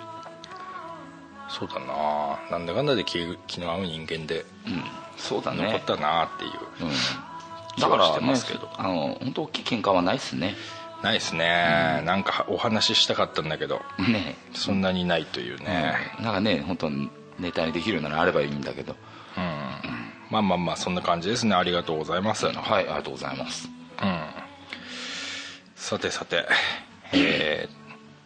[1.48, 2.38] そうだな。
[2.50, 4.84] なんだかんだで気気の合う人間でうん。
[5.16, 5.64] そうだね。
[5.64, 6.50] 残ったなっていう、
[6.82, 7.80] うん。
[7.80, 8.68] だからねますけど。
[8.76, 10.54] あの本当大きい喧嘩はないっすね。
[11.02, 13.82] ないですね、なんかお話ししたかったんだけど。
[13.98, 14.36] ね。
[14.54, 18.96] そんなにないというね、なんかね本当にネタにできるならあればいいんだけど
[20.30, 21.54] まあまあまあそんな感じですね。
[21.54, 23.68] ありがとうございます、はいありがとうございます。
[25.76, 26.46] さてさて。
[27.12, 27.68] え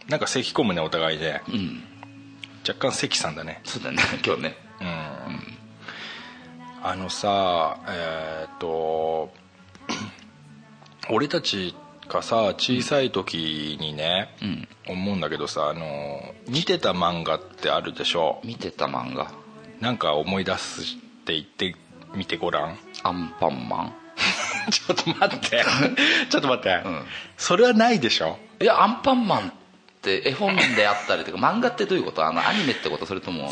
[0.07, 1.43] ー、なんか咳込むねお互いで。
[1.49, 1.83] うん。
[2.67, 3.61] 若干咳さんだね。
[3.65, 4.57] そうだね 今日ね。
[6.81, 9.33] あのさえーっと
[11.11, 11.75] 俺たち
[12.09, 14.69] がさ小さい時にね、うん。
[14.89, 18.41] 思うんだけどさあの見てた漫画ってあるでしょ？
[18.45, 19.31] 見てた漫画。
[19.81, 21.75] なんか思い出して言って
[22.15, 22.79] みてごらん。
[23.03, 23.95] アンパンマン。
[24.71, 25.65] ちょっと待って。
[26.29, 27.07] ちょっと待って、ん。
[27.37, 28.39] それはないでしょ？
[28.61, 29.53] いやアンパンマンっ
[30.03, 32.27] て絵本であったりとか漫画ってどういうこと？
[32.27, 33.07] あのアニメってこと？
[33.07, 33.51] それとも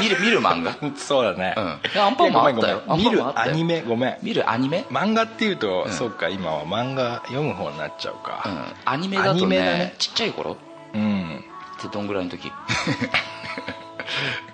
[0.00, 0.74] 見る見る漫画？
[0.96, 2.00] そうだね、うん。
[2.00, 2.82] アンパンマンあったよ。
[2.96, 3.82] 見るアニメ？
[3.82, 4.16] ごめん。
[4.22, 4.84] 見るアニメ？
[4.90, 5.92] 漫画っていうと、ん。
[5.92, 8.74] そうか今は漫画読む方になっちゃううかん。
[8.84, 9.94] アニメだとねね。
[9.98, 10.56] ちっちゃい頃？
[10.94, 11.44] うん、
[11.78, 12.50] ってどんぐらいの時？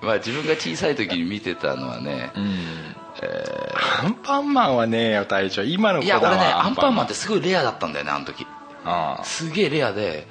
[0.02, 2.32] まあ自分が小さい時に見てたのはね、
[4.02, 7.04] アンパンマンはねえよ隊長今の子だわいや俺ねアンパンマン。
[7.04, 8.46] っンてすごいレアだったんだよねあの時。
[8.84, 10.26] あすげえレアで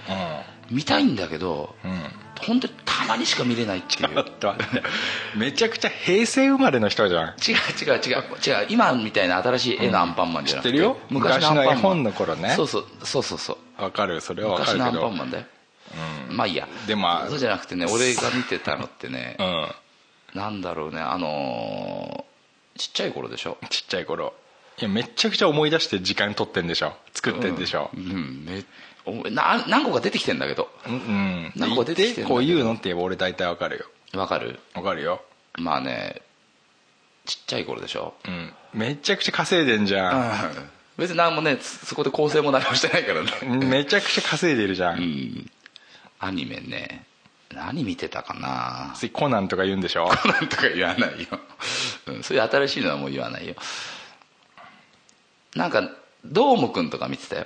[0.70, 1.92] 見たいんだけどうん。
[1.92, 1.98] うん
[2.46, 4.10] 本当にたまにしか見れないっていう。
[4.10, 4.84] ちょっと待って。
[5.38, 7.28] めちゃくちゃ平成生まれの人じゃん。
[7.28, 7.56] 違う
[7.90, 8.62] 違う違う。
[8.62, 10.98] 違う今みたいな新しい絵のアンパンマンじゃなくて、知ってるよ。
[11.10, 12.50] 昔の絵本の頃ね。
[12.50, 12.86] そうそう。
[13.04, 14.20] そうそうそうわかる。
[14.20, 15.46] それはわか昔のアンパンマンだよ、
[16.32, 16.68] まあいいや。
[16.88, 19.68] でもそうじゃなくてね俺が見てたのってねうん。
[20.34, 22.33] なんだろうねあのー
[22.78, 23.58] ちっちゃい頃でしょ？
[23.70, 24.34] ちっちゃい頃。
[24.80, 26.94] いやめちゃくちゃ思い出して時間取ってんでしょ？
[27.14, 27.92] 作ってんでしょ？
[27.94, 28.46] うん。
[28.46, 28.64] め
[29.06, 30.70] おな何個か出てきてんだけど。
[30.88, 31.52] うんうん。
[31.56, 32.28] なんか出てきてんだけど。
[32.30, 34.20] こういうのって言えば俺大体わかるよ。
[34.20, 34.60] わかる？
[34.74, 35.22] わかるよ。
[35.56, 36.22] まあね
[37.26, 38.14] ちっちゃい頃でしょ？
[38.28, 38.54] うん。
[38.74, 40.52] めちゃくちゃ稼いでんじゃん、
[40.98, 43.66] 別に何もねそそこで構成も何もしてないからね。
[43.68, 45.52] めちゃくちゃ稼いでるじゃん、うん。
[46.20, 47.06] アニメね
[47.56, 48.94] 何見てたかな？
[48.96, 50.06] 次コナンとか言うんでしょ？
[50.08, 51.28] なんとか言わないよ、
[52.08, 53.56] うん、そういう新しいのはもう言わないよ。
[55.56, 55.90] なんか
[56.26, 57.46] ドームくんとか見てたよ。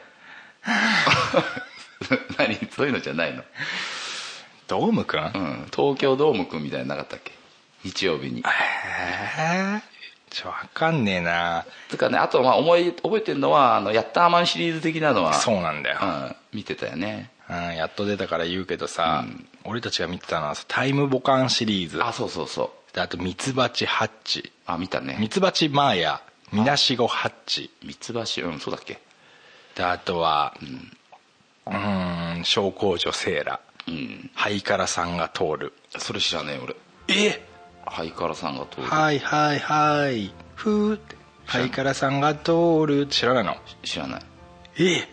[2.38, 2.56] 何？
[2.72, 3.44] そういうのじゃないの。
[4.68, 7.32] ドームくん、うん東京ドームくんみたいなのなかったっけ？
[7.84, 8.44] 日曜日に。
[9.40, 9.82] えー、
[10.30, 11.66] ちょわかんねえな。
[11.90, 15.34] つかねあとまあ思い覚えてるのはあのヤッターマンシリーズ的なのは。
[15.34, 19.26] そうなんだよ、うん、見てたよねうん、やっと出たから言うけどさ、
[19.64, 22.04] 俺たちが見てたのはタイムボカンシリーズ。
[22.04, 22.96] あそうそうそう。
[22.96, 24.52] であとミツバチハッチ。
[24.66, 25.18] あ見たね。
[25.20, 26.22] ミツバチマーヤ。
[26.52, 27.70] みなしごハッチ。
[27.84, 29.00] 三つ橋うんそうだっけ。
[29.76, 30.56] であとは
[31.66, 31.70] う
[32.40, 32.44] ん。
[32.44, 34.30] 小公女セーラうん。
[34.34, 35.74] ハイカラさんが通る。
[35.98, 36.76] それ知らねえ俺。
[37.08, 37.46] え？
[37.86, 38.88] ハイカラさんが通る。
[38.88, 40.34] はいはいはい。
[40.56, 41.16] ふーって。
[41.46, 43.08] ハイカラさんが通る。
[43.08, 43.56] 知らないの？
[43.84, 44.22] 知らない。
[44.80, 45.08] え？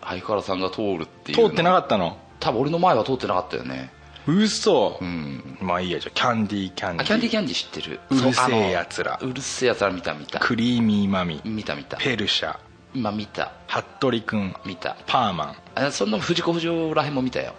[0.00, 2.16] ハイカラさんが通るっていう通ってなかっったの？
[2.38, 3.90] た多分俺の前は通ってなかったよね。
[4.26, 5.58] 嘘、うん。
[5.60, 8.00] まあいいやじゃあキャンディーキャンディーあキャンディーキャンディー知ってる。
[8.10, 9.18] うるせえやつら。
[9.20, 10.38] うるせえやつら見た見た。
[10.40, 11.40] クリーミーマミ。
[11.44, 11.96] 見た見た。
[11.96, 12.58] ペルシャ。
[12.94, 13.52] 今見た。
[13.66, 14.96] 服部くん見た。
[15.06, 15.56] パーマン。
[15.74, 17.54] あそんな藤子不二雄らへんも見たよ。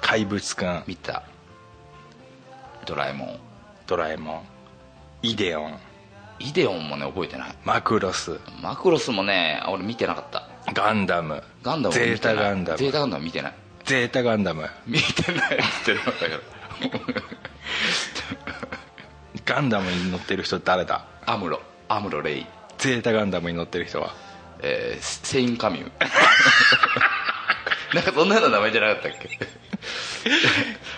[0.00, 0.82] 怪物くん。
[0.86, 1.24] 見た。
[2.86, 3.38] ドラえもん。
[3.86, 4.42] ドラえもん。
[5.22, 5.78] イデオン。
[6.38, 7.54] イデオンもね覚えてない。
[7.64, 8.38] マクロス。
[8.62, 11.42] マクロスもね俺見てなかったガンダム。
[11.62, 12.78] ガンダムもゼータガンダム。
[12.78, 13.54] ゼータガンダム見てない。
[13.84, 14.68] ゼータガンダム。
[14.86, 16.12] 見てないってるんだ。
[16.12, 16.30] から
[19.44, 21.04] ガンダムに乗ってる人誰だ？
[21.26, 21.60] アムロ。
[21.88, 22.46] アムロレイ。
[22.76, 24.14] ゼータガンダムに乗ってる人は？
[24.60, 25.90] えー、セインカミュー。
[27.94, 29.38] なんかそんなような名前じゃなかったっけ？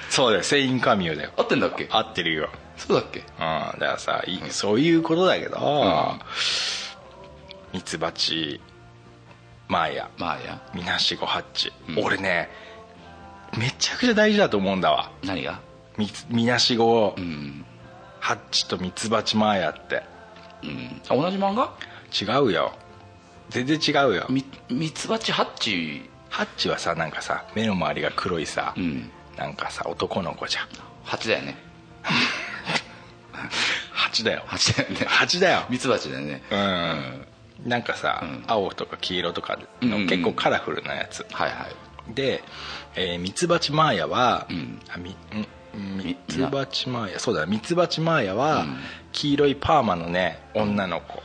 [0.09, 0.43] そうだよ。
[0.43, 1.31] セインカミューだよ。
[1.37, 1.87] 合ってんだっけ？
[1.91, 2.49] 合ってるよ。
[2.77, 3.21] そうだっけ？
[3.21, 3.27] うん。
[3.39, 6.19] だからさいそういうことだけど。
[7.73, 8.61] ミツバチ
[9.71, 10.11] マーヤ。
[10.19, 12.05] まあやみなしごハッチ、うん。
[12.05, 12.49] 俺ね
[13.57, 15.11] めちゃくちゃ大事だと思うんだわ。
[15.25, 15.61] 何が？
[15.97, 17.65] みつみなしごうん。
[18.19, 20.03] ハッチとミツバチマーヤって。
[20.63, 21.01] うん。
[21.09, 21.73] あ同じ漫画？
[22.13, 22.73] 違うよ。
[23.49, 24.27] 全然違うよ。
[24.29, 29.11] みミツバチハッチハッチはさなんかさ目の周りが黒いさ、うん。
[29.37, 30.69] なんかさ男の子じゃん。
[31.05, 31.57] ハチだよね。
[33.93, 34.43] ハチだよ。
[34.47, 34.97] ハチだよね。
[35.07, 35.65] ハチだよ。
[35.69, 36.43] ミツバチだよね。
[36.51, 37.27] うん、
[37.65, 38.45] なんかさ、ん。
[38.47, 42.15] 青とか黄色とかの結構カラフルなやつ、はいはい。
[42.15, 42.43] で、
[42.97, 44.81] えーミツバチマーヤは、うん。
[44.89, 45.17] あみん
[45.99, 47.19] ミツバチマーヤ。
[47.21, 48.77] そうだミツバチマーヤは、うん。
[49.13, 51.23] 黄色いパーマのね女の子。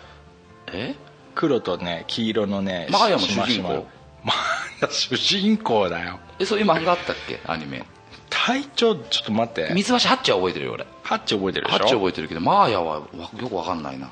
[0.74, 0.96] え？
[1.34, 3.88] 黒とね黄色のねマーヤも主人公？
[4.24, 6.20] マーヤ主人公だよ。
[6.40, 7.40] えそういう漫画あったっけ？
[7.46, 7.84] アニメ。
[8.30, 9.74] 隊長ちょっと待って。
[9.74, 10.86] ミツバチハッチは覚えてるよ俺。
[11.04, 11.78] ハッチ覚えてるでしょ？
[11.80, 13.08] ハッチ覚えてるけどマーヤはわ
[13.40, 14.12] よくわかんないな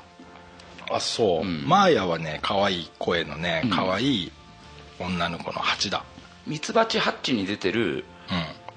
[0.90, 1.66] あそう、うん。
[1.66, 3.70] マーヤはね可愛い声のねうん。
[3.70, 4.32] 可愛い
[4.98, 6.04] 女の子のハチだ。
[6.46, 8.04] ミツバチハッチに出てるう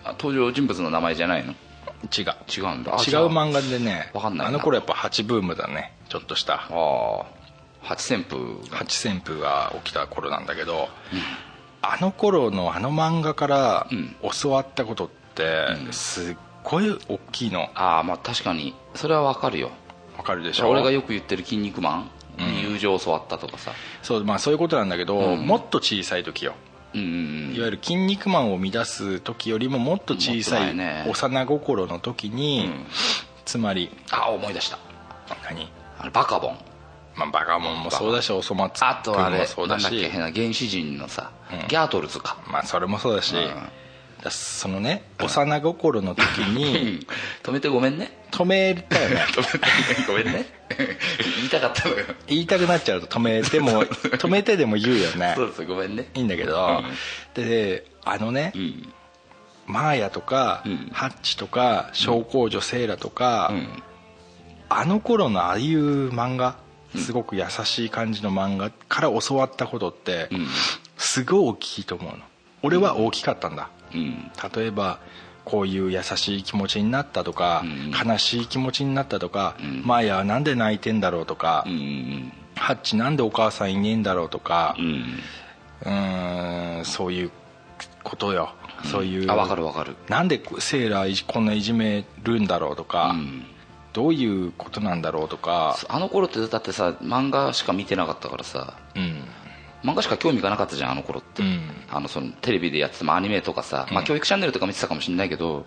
[0.03, 1.51] あ登場人物の名前じゃないの？
[1.51, 2.35] ん違う。
[2.49, 2.93] 違うんだ。
[2.93, 4.49] あ違う漫画でねわかんないな。
[4.49, 6.53] あの頃やっぱハチブームだねちょっとした。
[6.55, 7.25] ああ
[7.81, 8.37] ハチ旋風
[8.75, 10.89] ハチ旋風が起きた頃なんだけど、
[11.81, 14.15] あの頃のあの漫画からうん。
[14.41, 17.69] 教わったことってすっごい大きいの。
[17.75, 18.73] ああまあ確かに。
[18.95, 19.67] それはわかるよ。
[19.67, 19.71] わ
[20.27, 20.69] かるでしょ？
[20.69, 23.71] 俺がよく言ってる「筋肉マン」に友情を教わったとかさ。
[24.03, 25.47] そう,、まあ、そういうことなんだけど、うん。
[25.47, 26.53] もっと小さい時よ。
[26.93, 31.05] うんうんいわゆる「筋肉マン」を乱す時よりももっと小さいね。
[31.07, 32.85] 幼心の時に、うん。
[33.45, 34.77] つまりあ思い出した。
[35.43, 35.69] 何？
[35.99, 36.57] あれバカボン。
[37.15, 39.83] まあ、バカモンもそうだしおそ松あとあれそうだし。
[39.83, 41.67] なんだっけ変な原始人のさ、うん。
[41.67, 42.37] ギャートルズか。
[42.51, 43.41] まあそれもそうだし、うん。
[43.41, 43.49] だ
[44.29, 47.05] そのね幼心の時に
[47.43, 48.11] 止めてごめんね。
[48.31, 49.25] 止めたよね。
[49.31, 49.41] 止
[49.89, 50.45] めてごめんね。
[51.37, 52.05] 言いたかったのよ。
[52.27, 55.33] 言いたくなっちゃうと止めても止めてでも言うよね。
[55.35, 56.09] そうですごめんね。
[56.13, 56.83] いいんだけど、
[57.33, 58.93] であのね、うん。
[59.65, 60.89] マーヤとか、うん。
[60.91, 63.83] ハッチとか小公女セーラとか、うん。
[64.69, 66.57] あの頃のああいう漫画
[66.95, 70.47] すごく優しい感じの漫画から教わったことって、うん。
[70.97, 72.23] すごい大きいと思うの。
[72.63, 74.31] 俺は大きかったんだ、うん。
[74.55, 74.99] 例えば
[75.45, 77.91] こういう優しい気持ちになったとか、うん。
[78.09, 79.83] 悲しい気持ちになったとか、ん。
[79.85, 85.19] マーヤはなんで泣いてんだろうとか、うんうんハッチなんでお母さんいねえんだろうとかう、ん。
[86.81, 87.31] んそういう
[88.03, 89.95] ことよ、そういうあ分かる分かる。
[90.09, 93.45] なんでセーラーこんないじめるんだろうとか、うん。
[93.93, 98.73] どういうことなんだろうとか、あの頃ってだってさ漫画しか見てなかったからさ。
[98.95, 99.23] うん、
[99.83, 101.61] 漫画しか興味がなかったじゃんあの頃って、うん。
[101.89, 105.65] あのそのテレビでやってたまあアニメとかさ、まあ、教育チャンネルとか見てたかもしれないけど、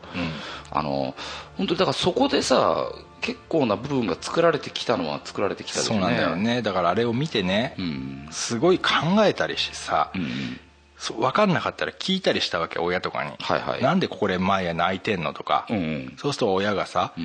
[0.70, 1.14] あの
[1.56, 6.62] 本当にだからそこでさ結構な部分が作られてきたのは作られてきたですそうなんだよね。
[6.62, 8.28] だからあれを見てね、うん。
[8.30, 8.92] すごい考
[9.24, 10.60] えたりしてさ、うん
[11.00, 13.82] そう分かんなかったら聞いたりしたわけ親とかに、はいはい。
[13.82, 16.14] なんでこれ前や泣いてんのとか、うんうん。
[16.18, 17.22] そうすると親がさ、ん。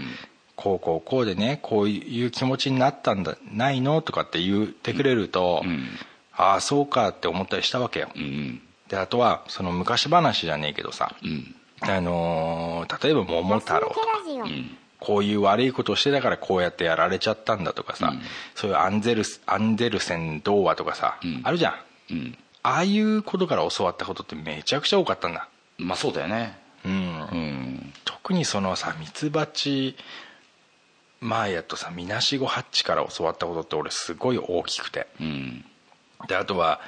[0.56, 5.90] こうこうこうでねこういう気持ちになったんだないのとかって言ってくれると、ん
[6.38, 11.56] ああそうかって思ったりしたわけよ、うんであとはその昔話じゃねえけどさ、うん。
[11.82, 14.02] あのー例えば桃太郎とか。
[14.28, 14.78] うん。
[15.00, 18.14] こういう悪いことをしてたからこうやってやられちゃったんだとかさ、
[18.56, 21.42] そういうアンゼルスアンデルセン童話とかさ、ん。
[21.44, 21.76] あるじゃん。
[22.12, 22.38] うん。
[22.64, 25.48] ああいうことから教わったことってめちゃくちゃ多かったんだ。
[25.78, 26.58] まあそうだよね。
[26.86, 26.96] うん、う
[27.36, 27.94] ん。
[28.04, 29.96] 特にそのさミツバチ
[31.22, 35.08] マーヤとさみなしごハッチから教わったことって俺すごい大きくて。
[35.20, 35.66] うん
[36.28, 36.80] であとは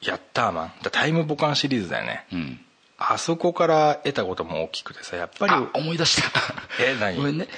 [0.00, 2.26] ヤッターマンだタイムボカンシリーズだよね。
[2.32, 2.60] うん。
[2.98, 6.40] あそこから得たことも大きくてさやっぱりあ思い出した。
[6.82, 7.16] え何？
[7.16, 7.48] ごめんね。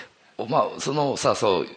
[0.49, 1.69] まあそのさそう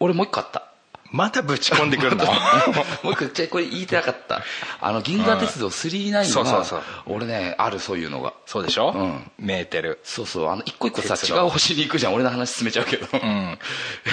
[0.00, 0.68] 俺もう一個あった。
[1.12, 2.24] またぶち込んでくるの？
[3.04, 4.42] もう一個じゃあこれ言いたかった。
[4.80, 6.82] あの銀河鉄道999がそうそうそう。
[7.06, 8.32] 俺ねあるそういうのが。
[8.46, 9.30] そうでしょ、うん。
[9.38, 10.00] メーテル。
[10.02, 10.48] そうそう。
[10.48, 12.14] あの一個一個さ違う星に行くじゃん。
[12.14, 13.06] 俺の話進めちゃうけど。
[13.12, 13.58] うん。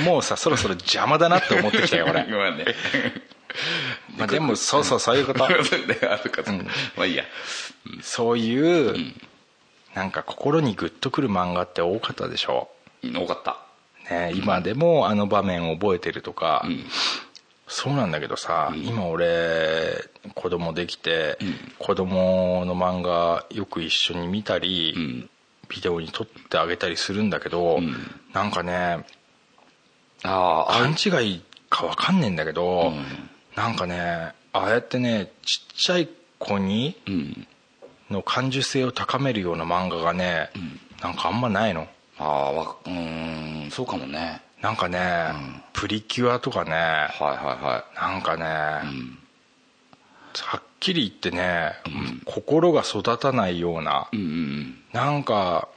[0.04, 2.24] もうさそろそろ邪魔だなって思ってきたよ 俺。
[2.26, 2.66] ごめんね
[4.18, 5.48] まあでもそうそうそういうこと。
[5.48, 6.52] であるかと。
[6.52, 7.24] まあいいや。
[8.02, 9.14] そういう、
[9.96, 12.70] なんか心にグッとくる漫画って多かったでしょ？
[13.04, 13.58] 多かった。
[14.14, 16.86] ね、今でもあの場面を覚えてるとか、ん。
[17.68, 21.38] そうなんだけどさ、今俺子供できて、
[21.78, 25.30] 子供の漫画よく一緒に見たり、ん。
[25.70, 27.80] ビデオに撮ってあげたりするんだけど、
[28.34, 29.06] なんかね
[30.24, 33.29] ああ勘違いかわかんねえんだけど、ん
[33.60, 37.48] なんかねああやってねちっちゃい子にうん。
[38.10, 40.50] の感受性を高めるような漫画がね、
[41.00, 41.88] なんかあんまないの。
[42.18, 44.42] ああわうーんそうかもね。
[44.62, 45.00] なんかね、
[45.74, 46.82] プリキュアとかねはい
[47.20, 49.18] はなんかね、いはいうん。
[50.42, 51.74] はっきり言ってね、
[52.26, 55.68] 心が育たないような、うんうんなんか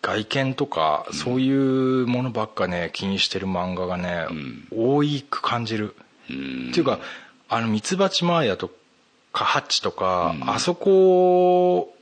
[0.00, 4.26] 外見とか、そういうものばっかね気にしてる漫画がね、
[4.74, 5.94] 多いく感じる、
[6.30, 6.70] うん。
[6.70, 7.00] っていうか
[7.54, 8.70] あのミツバチマーヤと
[9.30, 11.94] かハッチとか、あそこ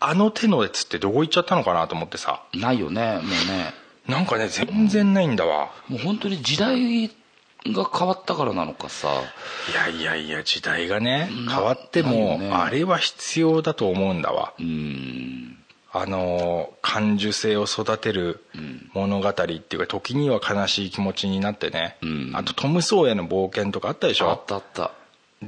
[0.00, 2.42] あの手のやつってどこ行っちゃったのかなと思ってさ。
[2.54, 3.74] ないよねもうね。
[4.08, 5.72] なんかね全然ないんだわ。
[5.88, 7.08] もう本当に時代
[7.66, 9.08] が変わったからなのかさ。
[9.70, 14.54] いやいやいや時代がねな変わっても、あれは必要だと思うんだわ。
[14.58, 15.59] うん
[15.92, 18.44] あの感受性を育てる
[18.94, 22.30] 物語っていうか時には悲しい気持ちになってね、うん。
[22.34, 24.92] あとトム・ソーヤの冒険とかあったでしあょったあった。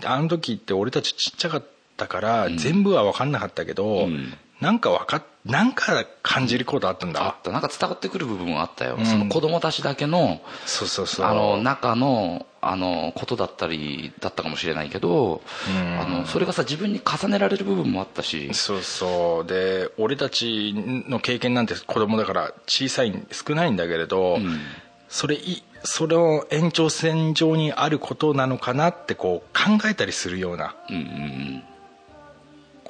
[0.05, 1.65] あの時って俺たちちっちゃかっ
[1.97, 7.25] たから、全部は分かんなかったけど、んなんか分かっなんか感じることあったんだ。
[7.25, 7.51] あった。
[7.51, 9.05] なんか伝わってくる部分はあったよ、ん。
[9.05, 11.27] その子供たちだけのそうそうそう。
[11.27, 16.01] あの中のあのことだったりだったかもしれないけど、うん。
[16.01, 18.55] あのそれがさ自分に重ねられる部分もあったし。
[18.55, 19.49] そうそう。
[19.49, 24.61] で俺たちの経験なんて子供だから小さい少ないんだけれど、ん。
[25.09, 31.65] それいそれを延長線上にあることなのかなってこう考えたりするようなうんうん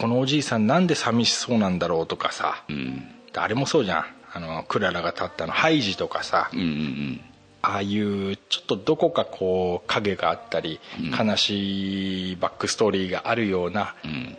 [0.03, 2.77] このおじいさんなんで寂しそうなんだろうとかさうん。
[2.77, 4.05] うんあれもそうじゃん。
[4.35, 7.21] あのクララが立ったのハイジとかさ、うんうん
[7.62, 10.81] ああいうちょっとどこかこう影があったり、
[11.19, 14.37] 悲しいバックストーリーがあるようなうん。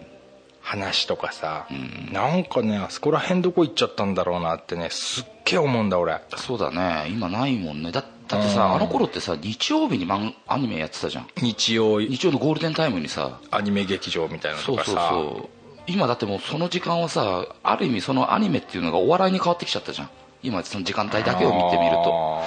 [0.61, 1.67] 話とかさ、
[2.11, 6.21] なんかねあそこら辺どこ行っちゃったんだろうなってねすっげえ思うんだ俺。
[6.37, 7.07] そうだね。
[7.09, 7.91] 今ないもんね。
[7.91, 8.75] だだってさ、うん。
[8.75, 11.27] あの頃ってさ日曜日にマンアニメやってたじゃん。
[11.41, 15.49] 日曜日曜のゴールデンタイムにさアニメ劇場みたいなのそうそうとかさそう。
[15.85, 20.09] 今だってもうその時間はさある意味そのアニメっていうのがお笑いに変わってきちゃったじゃん。
[20.41, 22.41] 今その時間帯だけを見てみると。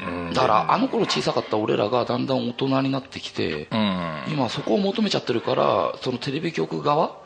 [0.00, 0.32] うん。
[0.32, 3.98] だからあの頃小さかった俺らがだんだん大人になってきて、うん。
[4.32, 7.18] 今そこを求めちゃってるからそのテレビ局側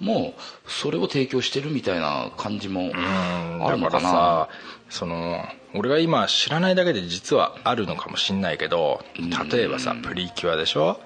[0.00, 0.34] も
[0.66, 3.66] それを提供してるみたいな感じもうん。
[3.66, 4.00] あるのかな。
[4.00, 4.48] だからさ
[4.88, 5.44] その
[5.74, 9.04] 俺が今知らないだけで実はあるのかもしんないけど
[9.52, 11.00] 例えばさプリキュアでしょ、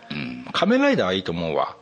[0.53, 1.77] 仮面ライダーはいいと思うわ、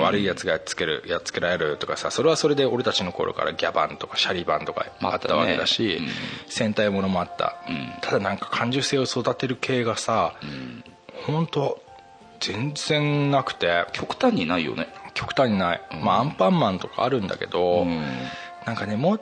[0.00, 6.00] 悪いやつがやっつけるやっつけられるとかさそれはそれで俺たちの頃からギャバンとかシャリバンとかあったわけだし、
[6.46, 7.56] 戦隊ものもあった、
[8.00, 10.34] ただなんか感受性を育てる系がさ、
[11.26, 11.80] 本当
[12.40, 13.86] 全然なくて。
[13.92, 14.88] 極端にないよね。
[15.14, 18.02] 極端にない、まあアンパンマンとかあるんだけど、うん。
[18.66, 19.20] なんかねもう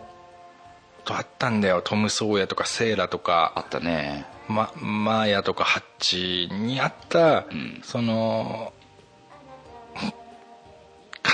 [1.05, 1.83] とあったんだよ。
[1.83, 3.53] トム・ソーヤとかセーラとか。
[3.57, 4.27] あったね。
[4.49, 8.73] ま、マーヤとかハッチにあった、んその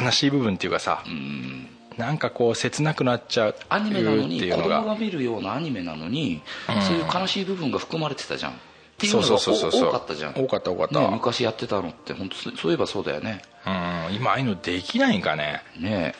[0.03, 1.69] 悲しい部分っていうかさ、うん。
[1.97, 6.83] なんかこう切なくなっちゃうアニメなのに子供が見るようなアニメなのに、うん。
[6.83, 8.53] そういう悲しい部分が含まれてたじゃん。
[8.53, 8.55] っ
[8.99, 9.57] ていうのがそうそう。
[9.57, 10.35] そうそう多かったじゃん。
[10.35, 11.01] 多かった多かった。
[11.01, 13.43] ね昔やってたのって本当そういえばそうだよね。
[13.67, 13.71] う
[14.13, 14.15] ん。
[14.15, 15.63] 今ああいうのできないんかね。
[15.79, 15.89] ね。
[16.01, 16.15] だから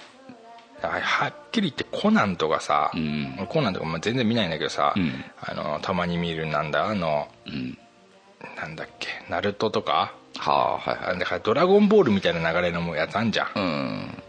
[0.83, 3.47] はっきり言ってコナンとかさ、うん。
[3.49, 5.25] コナンとかまあ全然見ないんだけどさ、うん。
[5.41, 7.79] あのたまに見るなんだあのうん。
[8.57, 10.13] なんだっけナルトとか？
[10.37, 11.19] はあはいはい。
[11.19, 14.23] だからドラゴンボールみたいな流れのやつあんじゃん、あうん。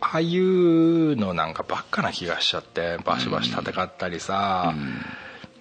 [0.00, 4.74] あいうのなんかばっかな気がしちゃってバシバシ戦ったりさ、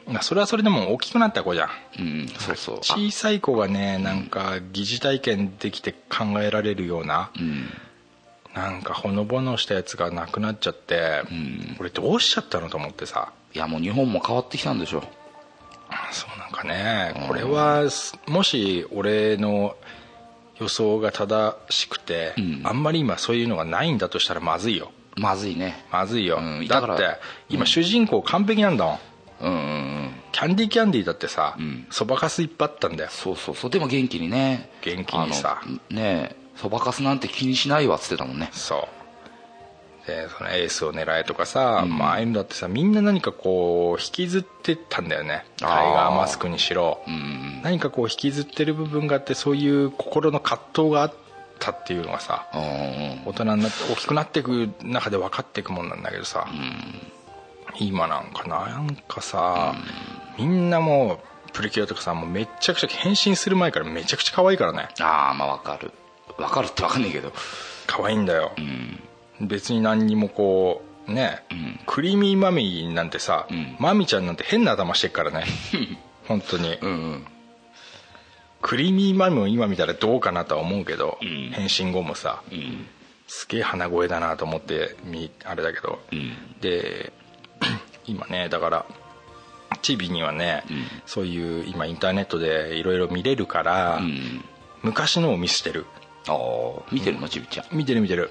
[0.08, 1.70] まあそれはそれでも大きくなった子じゃん。
[2.00, 2.76] うんそうそう。
[2.78, 7.66] あ小さい子がねなんか疑似体験できて考えられるようなうん
[8.54, 11.76] なんかほのぼのしたやつがなくなっちゃって、ん。
[11.78, 13.32] これどうしちゃったのと思ってさ。
[13.54, 15.04] いやもう日本も変わってきたんでしょ。
[16.12, 17.14] そうなんかね。
[17.28, 19.76] これはすもし俺の
[20.60, 22.62] 予想が正しくて、うん。
[22.64, 24.92] あんまり今そういうのがないんだとしたらまずいよ。
[25.16, 25.86] まずいね。
[25.92, 29.00] まずいよ、うんだって今主人公完璧なんだもん、
[29.42, 31.86] うんキャンディーキャンディーだってさん。
[31.92, 33.10] そばかすいっぱいあったんだよ。
[33.12, 33.72] そうそうそう。
[33.72, 34.72] でも元気にね。
[34.82, 35.62] 元気にさ。
[35.90, 38.50] ねえそばかすなんて気にしないわっつってたもんね。
[38.54, 38.88] そ
[40.04, 40.08] う。
[40.08, 45.46] でそのエースを狙えとかさ、まあああいうのだってさみんな何かこう引きずってたんだよね。
[45.58, 51.14] タイガーマスクにしろ、うん何かこう引きずってる部分があってそういう心の葛藤があっ
[51.60, 56.48] たっていうのがさうんうん大人になって大きくなっていく中で分かっていくもんなんだけどさ、
[57.80, 59.74] 今なんかなんかさ、
[60.38, 64.90] みんなもうプリキュアとかさもうめっちゃくちゃ変身する前からめちゃくちゃ可愛いからね。
[65.00, 65.94] ああまあわかる
[66.38, 67.32] わかるってわかんないけど。
[67.88, 69.48] 可愛いんだよ、うん。
[69.48, 71.80] 別に何にもこうね、ん。
[71.86, 73.76] クリーミーマミーなんてさ、ん。
[73.80, 75.46] マミちゃんなんて変な頭してっからね。
[76.28, 77.28] 本当に、うんうん。
[78.62, 81.52] クリーミーマミも今見たらどうかなとは思うけど、ん。
[81.52, 82.88] 変身後もさ、うん。
[83.28, 86.36] すげえ鼻声だなと思ってみあれだけど、うん。
[86.62, 87.12] で
[88.06, 88.86] 今ねだから
[89.82, 90.88] チビにはね、ん。
[91.06, 94.44] そういう今インターネットでいろいろ見れるから、うん。
[94.82, 95.86] 昔のを見せてる
[96.28, 97.76] ああ見てるのちびちゃん。
[97.76, 98.30] 見てる見てる。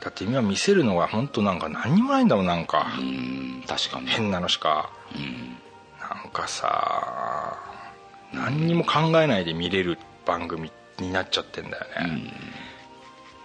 [0.00, 4.06] だって今見せるのが本当なんか何にもないんだもんなんか、うん確かに。
[4.06, 4.90] 変なのしか。
[5.14, 5.56] うん。
[6.00, 7.58] なんかさ
[8.32, 12.32] 何にも考えないで見れる番組になっちゃってんだよね、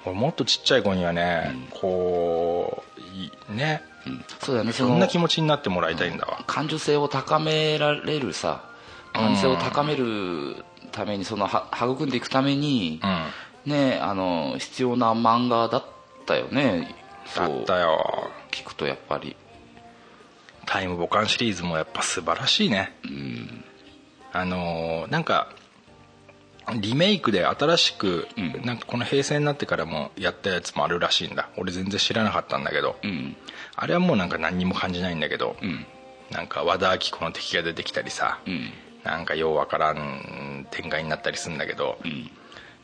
[0.06, 3.84] 俺もっとちっちゃい子にはね、こういね。
[4.08, 4.26] うん。
[4.40, 8.64] そうだよねそんな気持ちになってもらいたいんだわ、感受性を高められるさ
[9.14, 13.26] 感受性を高めるためにそのは育んでいくためにうん、
[13.66, 15.86] ねあの必要な漫画だっ
[16.26, 16.96] たよね。
[17.26, 17.48] そう。
[17.48, 18.32] だったよ。
[18.52, 19.36] 聞くとやっぱり。
[20.66, 22.94] タイムボカンシリーズもやっぱ素晴らしいね、
[24.32, 25.50] あのーなんか
[26.80, 28.62] リメイクで新しく、うん。
[28.66, 31.50] なんかこの平成になってからもやったやつもあるらしいんだ。
[31.58, 33.36] 俺全然知らなかったんだけど、うん。
[33.76, 35.86] あれはもうなんか何にも感じないんだけど、うん。
[36.32, 38.70] なんか和田アキ子の敵が出てきたりさ、うん。
[39.04, 42.32] なんかようわからん展開になったりするんだけど、うん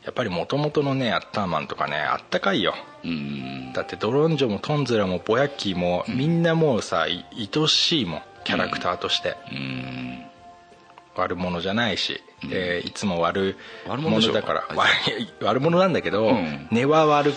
[0.04, 2.74] やっぱりもともとのねアッターマンとかねあったかいよ。
[3.04, 3.72] うん。
[3.72, 10.24] だってドロンジョもトンズラもボヤッキーも、みんなもうさい愛しいもんキャラクターとして、うん。
[11.16, 14.64] 悪者じゃないし、えーいつも悪悪者だから。
[14.70, 14.88] 悪
[15.42, 16.68] 悪者なんだけど、うん。
[16.70, 17.34] 根は悪い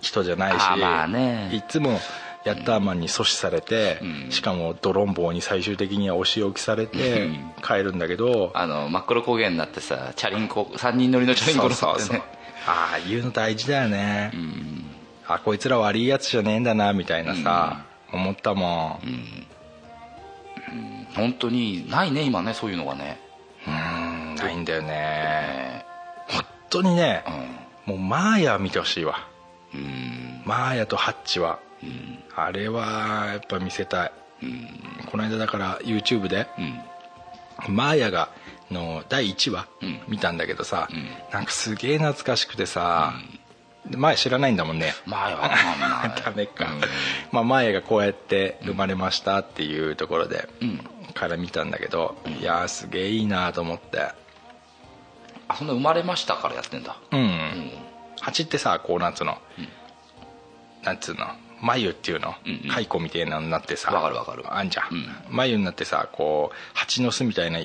[0.00, 1.50] 人じゃないしあまあね。
[1.52, 1.98] いつも
[2.44, 4.30] ヤッターマンに阻止されて、うん。
[4.30, 7.52] しかもドロンボーに最終的にはお仕置きされてうん。
[7.62, 12.22] 帰るんだけど、あの真っ黒焦げになってさチャリンコ3人乗りのチャリンコそうそうそう。
[12.66, 14.84] ああいうの大事だよね、うん。
[15.26, 19.46] あこいつら悪いやつじゃねえんだなみたいなさ、思ったもん。
[21.14, 23.20] 本当にないね今ねそういうのがね。
[23.66, 24.88] うんないんだよね。
[24.88, 25.86] ね。
[26.28, 27.24] 本当にね
[27.86, 27.94] う、ん。
[27.94, 29.28] もうマーヤ見てほしいわ。
[29.74, 30.42] うん。
[30.44, 32.18] マーヤとハッチはうん。
[32.34, 34.12] あれはやっぱ見せたい。
[34.42, 34.68] うん。
[35.06, 37.74] この間だから YouTube でうん。
[37.74, 38.30] マーヤが
[38.70, 40.00] の第1話うん。
[40.08, 41.32] 見たんだけどさ、ん。
[41.32, 43.14] なんかすげえ懐かしくてさ、
[43.88, 44.94] でマーヤ知らないんだもんね。
[45.06, 45.50] 前は
[46.24, 46.80] ダメか、うん。
[47.32, 50.80] まあ、マーヤがこうやって生まれましたっていうところで、うん。
[51.12, 54.22] から見たんだけど、いやーすげえいいなと思って。
[55.48, 56.96] あそんな生まれましたからやってんだ。
[57.10, 57.70] うん、
[58.20, 59.38] 蜂ってさこうなんつうの、
[60.82, 61.26] なんつうの
[61.62, 62.34] 眉っていうの？
[62.68, 63.90] 蚕みたいなのになってさ。
[63.92, 64.44] わかるわかる。
[64.52, 65.06] あんじゃん、うん。
[65.30, 67.60] 眉になってさこう蜂の巣みたいな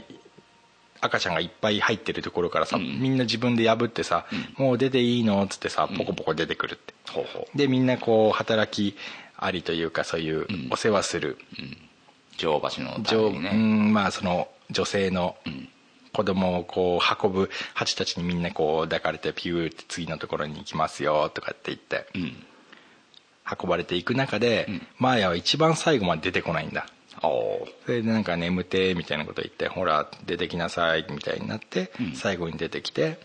[1.02, 3.02] 赤ちゃんがいっぱい入ってるところからさ、うん。
[3.02, 4.26] みんな自分で破ってさ、
[4.58, 5.44] もう出ていいの？
[5.44, 8.96] っつってさポコポコ出てくるって、ほうほでみんなこう働き
[9.36, 10.70] ありというかそういううん。
[10.72, 11.38] お世話する。
[12.38, 15.70] 女王橋のた女,、めにね、うんまあその女性のん。
[16.14, 22.08] 子供をこう運ぶ蜂たちにみんなこう抱かれてピューって次のところに行きますよとかって言って。
[22.16, 22.47] うん
[23.62, 24.88] 運ばれていく中で、うん。
[25.00, 26.88] マーヤは一番最後まで出てこないんだ。
[27.20, 32.12] それでなんか眠てみたいなこと言ってほら出てきなさいみたいになって、うん。
[32.14, 33.18] 最後に出てきて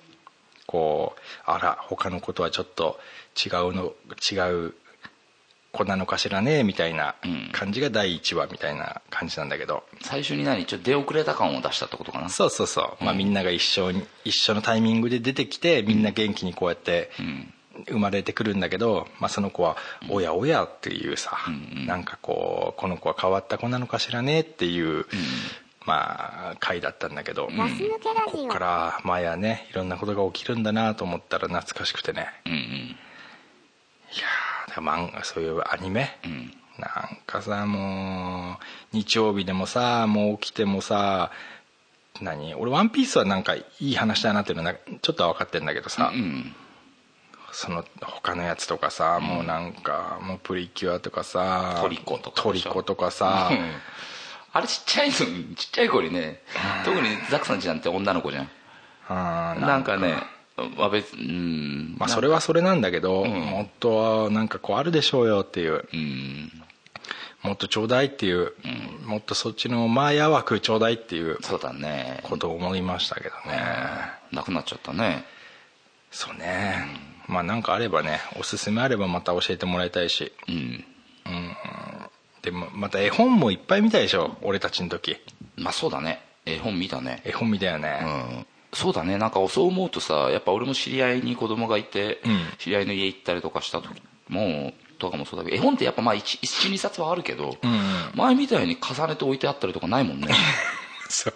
[0.66, 2.98] こうあら他のことはちょっと
[3.36, 3.92] 違うの
[4.30, 4.74] 違う
[5.72, 7.50] 子なのかしらねみたいなうん。
[7.52, 10.64] 感じが第1話みたいな感じなんだけど、最初に何？
[10.64, 12.28] ちょっと出遅れた感を出したってことかな？
[12.30, 17.52] そうそうそう、まあ、みんなが一緒に一緒のタイミングで出てきてみんな元気にこうやってうん
[17.88, 19.76] 生まれてくるんだけど、まあ、その子は
[20.10, 21.86] 「おやおや」っていうさ、うんうん。
[21.86, 25.06] なんかこうこの子は変わった子なのかしらねっていう、
[25.84, 32.28] まあ回だったんだけど、ガス抜けラジここオから前はねいろんなことが起きるんだなと思ったら懐かしくてね。
[32.46, 32.58] うんうん。
[32.58, 32.96] い
[34.18, 36.52] やーだから漫画そういうアニメ、うん。
[36.78, 38.58] なんかさも
[38.92, 41.30] う日曜日でもさもう起きてもさ
[42.20, 42.54] 何？
[42.54, 46.54] 俺「ワンピースはなんかいい話だなっていうのはなちょっとは分かってんだけどさ、うん
[47.52, 53.50] その他のやつとかさ、もうなんかもうプリキュアとかさトリコとかトリコとかさ。
[53.52, 53.70] うん。
[54.54, 56.42] あれちっちゃいのちっちゃい子にね
[56.84, 58.50] 特にザックさんちなんて女の子じゃん。
[59.08, 59.96] あーなんか。
[59.96, 60.16] ね
[60.76, 61.96] まあ別うん。
[61.98, 63.28] まあそれはそれなんだけど、ん。
[63.28, 65.88] もっとなんかこうあるでしょうよっていう。
[65.92, 66.52] うん。
[67.42, 68.52] もっとちょうだいっていう、
[69.04, 72.20] もっとそっちのマーヤ枠ちょうだいっていうそうだね。
[72.22, 73.60] ことを思いましたけどね、
[74.30, 75.24] なくなっちゃったね。
[76.12, 76.86] そうね、
[77.28, 80.32] まあなんかあればねおすすめあればまた教えてもらいたいし。
[80.48, 80.84] うん。
[82.42, 85.16] でもまた絵本もいっぱい見たでしょ俺たちの時。
[85.56, 86.20] まあそうだね。
[86.44, 87.22] 絵本見たね。
[87.24, 88.46] 絵本見たようね、ん。
[88.72, 89.16] そうだね。
[89.16, 92.40] なんかそう思うとさやっぱ俺も知り合いに子供がいて、うん。
[92.58, 97.78] 知り合いの家行ったりとかした時もとかもそうだけど絵本ってやっぱまあ12冊はあるけど、うんうん。
[98.14, 100.28] 前みたいに重ねて置いてあったりとかないもんね
[101.12, 101.34] そう。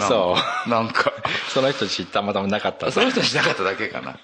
[0.00, 0.36] そ
[0.66, 0.70] う。
[0.70, 1.12] なんか
[1.48, 2.90] その人たちたまたまなかった。
[2.90, 4.18] その人しなかっただけかな。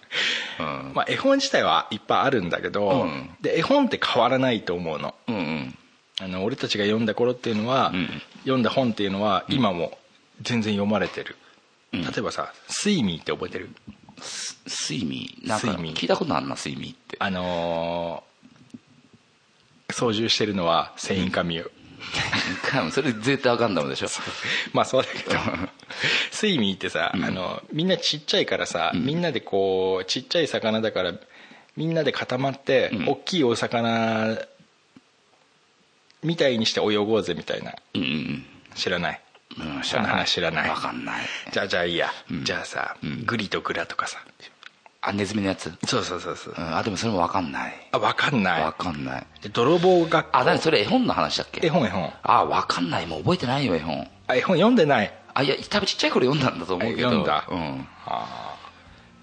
[0.59, 0.93] うん。
[0.95, 3.31] まあ、絵本自体はいっぱいあるんだけど、うん。
[3.41, 5.15] で絵本って変わらないと思うの。
[5.29, 5.79] うんうん。
[6.21, 8.09] あの俺たちが読んだ頃っていうのは、うん
[8.43, 9.99] 読んだ本っていうのは今も
[10.41, 11.37] 全然読まれてる、
[11.93, 12.03] うん。
[12.03, 13.69] 例えばさ「スイミー」って覚えてる？
[14.67, 17.17] 睡眠なんか睡眠聞いたことあるな睡眠って。
[17.21, 18.29] あのー
[19.91, 21.71] 操縦してるのはセインカミュ
[22.93, 24.09] それ絶対ガンダムでしょ。
[24.73, 25.37] まあそうだけど。
[26.31, 31.13] スイミーってさ、あのみんなちっちゃいからさ、みんなでこうちっちゃい魚だから
[31.77, 33.09] みんなで固まって、うん。
[33.09, 34.39] 大きいお魚
[36.23, 37.75] みたいにして泳ごうぜみたいな。
[37.95, 39.21] うんうん知らない？
[39.59, 40.03] うん知ら
[40.51, 40.69] ない。
[40.69, 41.27] わかんない。
[41.53, 42.45] じゃあじゃあいいや、うん。
[42.45, 43.25] じゃあさ、うん。
[43.25, 44.19] グリとグラとかさ
[45.09, 47.89] あネズミのやつ、そうそうそうそう、うん、あでもそれもわかんない。
[47.93, 48.63] あ分かんない。
[48.63, 49.27] わかんない。
[49.43, 51.67] で泥棒学校あ何それ絵本の話だっけ？
[51.67, 52.13] 絵本絵本。
[52.23, 53.07] あわかんない。
[53.07, 54.07] もう覚えてないよ絵本。
[54.27, 55.13] あ絵本読んでない。
[55.35, 57.09] あいや多分ちっちゃい頃読んだんだと思うけど。
[57.09, 57.47] 読んだ？
[57.49, 57.87] うん。
[58.07, 58.59] あー。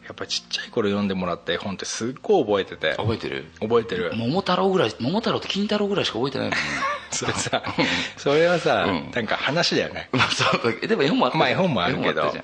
[0.05, 2.95] やっぱちっちゃい頃読んでもらった絵本ってすっごい覚えてて。
[2.95, 3.45] 覚えてる？
[3.59, 4.13] 覚えてる。
[4.15, 6.57] 桃太郎ぐらい桃太郎と金太郎ぐらいしか覚えてないもん。
[6.57, 6.63] ね
[7.11, 7.63] それさ
[8.17, 9.11] それはさ、うん。
[9.11, 10.09] なんか話だよね。
[10.13, 10.87] まあそう。
[10.87, 12.21] でも絵本もあったまあ絵本もあるけど。
[12.21, 12.43] 絵本ったじ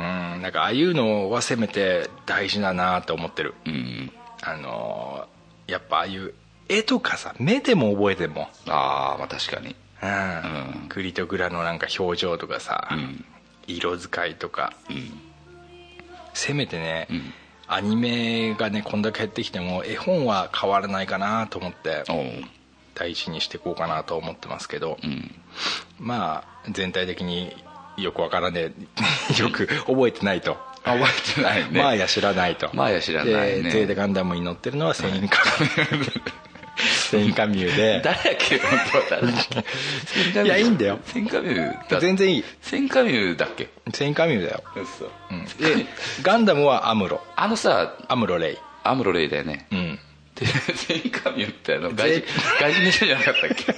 [0.00, 3.54] うんなんかああいうのはせめて大事だなと思ってる。
[3.66, 4.12] うん。
[4.42, 6.34] あのーやっぱああいう
[6.68, 8.42] 絵とかさ目でも覚えてんも。
[8.42, 9.76] んああまあ確かに。
[10.02, 10.10] うん。
[10.10, 10.88] うん。
[10.88, 13.24] グリとグラのなんか表情とかさ、うん。
[13.66, 14.72] 色使いとか。
[14.88, 15.12] うん。
[16.34, 17.32] せめてね、うん。
[17.68, 22.02] アニメがねこんだけ減ってきても絵本は変わらないかなと思って
[22.94, 25.34] 大事にしていこうかなと思ってますけど、うん。
[25.98, 27.54] まあ全体的に
[28.02, 28.72] よくわからね
[29.38, 29.40] え。
[29.40, 31.82] よく覚えてないと、あ覚えてないね。
[31.82, 32.70] マーヤ知らないと。
[32.72, 33.70] マーヤ知らないね。
[33.86, 36.22] でガンダムに乗ってるのはセインカミュー。
[36.80, 38.00] セインカミューで。
[38.02, 39.38] 誰やっけ本当は誰だ。
[39.38, 39.46] っ
[40.32, 40.98] けいやいいんだよ。
[41.04, 42.00] センカミューだ。
[42.00, 42.44] 全然いい。
[42.62, 43.68] センカミューだっけ？
[43.92, 45.10] セインカミューだよ、嘘。
[45.30, 45.86] うん、で
[46.22, 47.20] ガンダムはアムロ。
[47.36, 48.58] あのさアムロレイ。
[48.82, 49.66] アムロレイだよね。
[49.70, 49.98] うん
[50.40, 52.22] でセンカミューって あの外人
[52.60, 53.74] 外人の人じゃなかったっけ？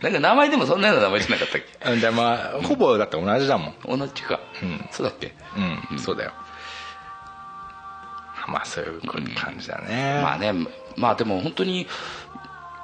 [0.02, 3.72] なんか名前でもそんなような名前じゃなかったっうんでまあほぼだって同じだもん。
[3.74, 4.88] け同じか、うん。
[4.90, 5.34] そうだっけ？
[5.90, 6.32] うん、そうだよ。
[8.48, 9.00] まあそういう
[9.34, 10.52] 感じだね、まあね
[10.96, 11.86] まあでも本当に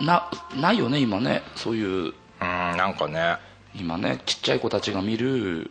[0.00, 1.42] なないよね今ね。
[1.56, 1.88] そういう。
[1.88, 3.36] うんなんかね。
[3.74, 5.70] 今ねちっちゃい子たちが見る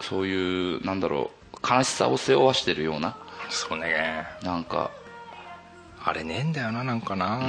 [0.00, 3.16] そういうなんだろう悲しさを背負わしてるような。
[3.48, 4.26] そうね。
[4.42, 4.90] なんか
[6.04, 7.40] あれねえんだよななんかな、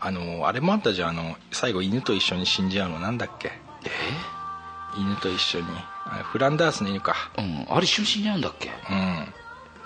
[0.00, 3.52] あのあれもあったじゃんあの最後犬と一緒に死んじゃうのなんだっけ。
[3.84, 3.90] え？
[4.98, 5.66] 犬と一緒に。
[6.06, 7.14] あフランダースの犬か。
[7.38, 8.70] うんあれ一瞬死んじゃうんだっけ？
[8.90, 9.32] うん。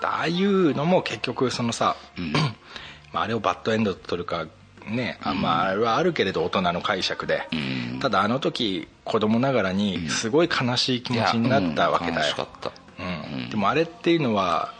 [0.03, 2.33] ああいうのも結局そのさ、うん。
[3.13, 4.45] まあ、あれをバッドエンドと取るか
[4.87, 7.99] ねあまああれはあるけれど大人の解釈で、うん。
[7.99, 12.17] ただあの時子供ながらにすごい悲しい気持ちになったわけだよ。
[12.19, 12.71] 悲しかった。
[12.99, 13.49] うん。
[13.49, 14.73] でもあれっていうのは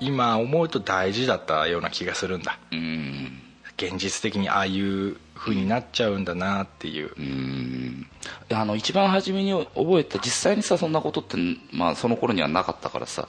[0.00, 2.58] 今思うと大事だったような気がするんだ。
[2.72, 3.40] うん。
[3.76, 7.12] 現実的にああいう風になっちゃうんだなっていう。
[7.16, 8.06] うん。
[8.52, 11.36] あの一番初めに覚えた実際にさそんなことって、
[11.72, 13.28] まあ、その頃にはなかったからさ、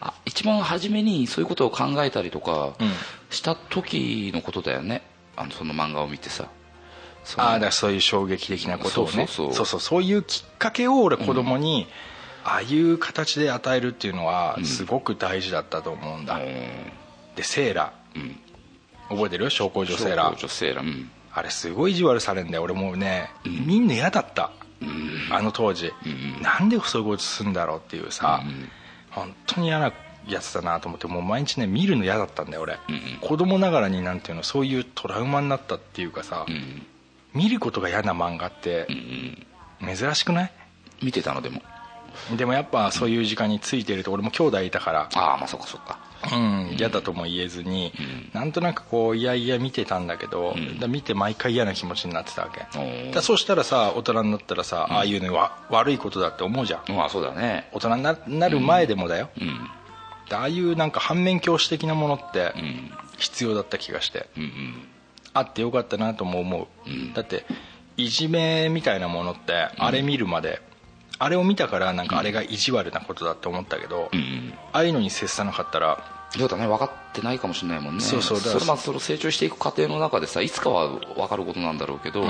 [0.00, 2.90] あ一番初めにそういうことを考えたりとかうん。
[3.30, 5.02] した時のことだよね。
[5.36, 6.48] あのその漫画を見てさ。
[7.36, 9.26] ああだからそういう衝撃的なことをね。
[9.28, 9.80] そうそうそう。
[9.80, 11.86] そういうきっかけを俺子供に、
[12.44, 18.38] ああいう形で与えるっていうのはすごく大事だったと思うんだ、でセーラ、ん。
[19.08, 19.50] 覚えてる？
[19.50, 21.10] 小工女セーラ女セーラうん。
[21.32, 22.62] あれすごい意地悪されんだよ。
[22.62, 24.50] 俺もうね、みんな嫌だった、
[25.30, 25.92] あの当時、
[26.42, 28.42] なんでそういうことするんだろうっていうさ、
[29.10, 29.92] 本当に嫌な
[30.26, 32.78] やつだなと思ってもう毎日ね見るの嫌だったんだよ俺、
[33.20, 36.86] 子供ながらになんていうのそういうトラウマになったっていうかさ、うん。
[37.32, 38.88] 見ることが嫌な漫画って
[39.80, 40.52] 珍しくない？
[41.00, 41.62] 見てたのでも
[42.36, 45.08] でもやっぱそういう時間についてると俺も兄弟いたから。
[45.14, 45.98] ああまあそっかそっか。
[46.32, 47.94] うん嫌だとも言えずに
[48.34, 52.66] なんとなくこういやいや見てたんだけどだ見て毎回嫌な気持ちになってたわけ。
[53.12, 56.92] だそうしたらさ大人になったらさああいうのは悪いことだって思うじゃん。
[56.92, 57.68] まあそうだね。
[57.72, 59.30] 大人にななる前でもだよ。
[60.32, 62.90] ああいうなんか反面教師的なものってうん。
[63.18, 64.28] 必要だった気がして。
[64.36, 64.88] うんうん。
[65.34, 67.12] あってよかったなとも思う、ん。
[67.12, 67.44] だって
[67.96, 70.60] いじめみたいなものってあれ見るまで、
[71.22, 78.00] あれを見たからなんかあれが意地悪なことだって思ったけど、うんああいうのに接さなかったらそうだね分かってないかもしれないもんね。
[78.00, 82.26] そうそうだかられまあその成長していく過程の中でさいつかは分かることなんだろうけど、ん。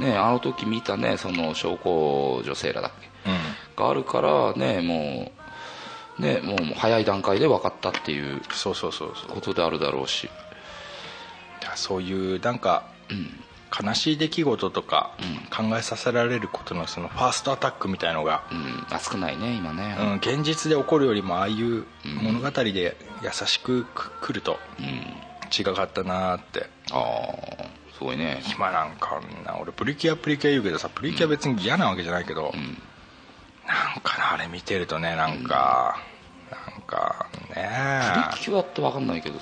[0.00, 2.90] ね、あの時見たねその証拠女性らだっ
[3.24, 3.30] け？
[3.30, 3.38] うん。
[3.84, 5.30] があるからねも
[6.18, 9.28] うねもう早い段階で分かったっていうそうそうそうそう。
[9.30, 10.28] ことであるだろうし。
[11.76, 12.84] そういうなんか、
[13.82, 15.10] 悲しい出来事とか
[15.54, 19.96] 考えさせられることのそのファーストアタックみたいのが、うんあ少ないね今ね。
[19.98, 21.84] うん、現実で起こるよりもああいう
[22.22, 25.34] 物語で優しくく来るとうん。
[25.56, 26.68] 違かったなーって。
[26.90, 27.64] ああ
[27.96, 28.42] すごいね。
[28.54, 29.56] 今なんかな。
[29.60, 32.52] 俺プリキュアプリキュア言うけどさプリキュア別に嫌なわけじゃないけど、
[33.66, 36.02] なんかなあれ見てるとねなんか、
[36.50, 38.00] なんかね
[38.32, 39.38] プリキュアって分かんないけど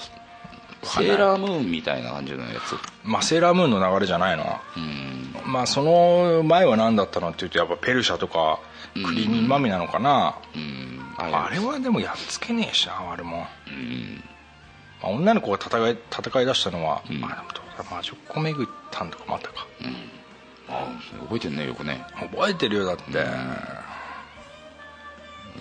[0.84, 2.76] セーラームーンみたいな感じのやつ。
[3.04, 4.60] まあセーラームーンの流れじゃないの。
[4.76, 5.34] うん。
[5.46, 8.58] まあその前は何だったのっていうとやっぱペルシャとか
[8.94, 11.00] クリーミンマミなのかな、うん。
[11.16, 14.24] あれはでもやっつけねえしなあれも、うん。
[15.02, 16.98] まあ、女の子が戦い戦い出したのは、ん。
[16.98, 19.66] あでもどうだ魔女っ子巡ったんとかもあったか、
[20.68, 20.88] あ
[21.22, 22.04] 覚えてんねよくね。
[22.32, 23.12] 覚えてるよだって、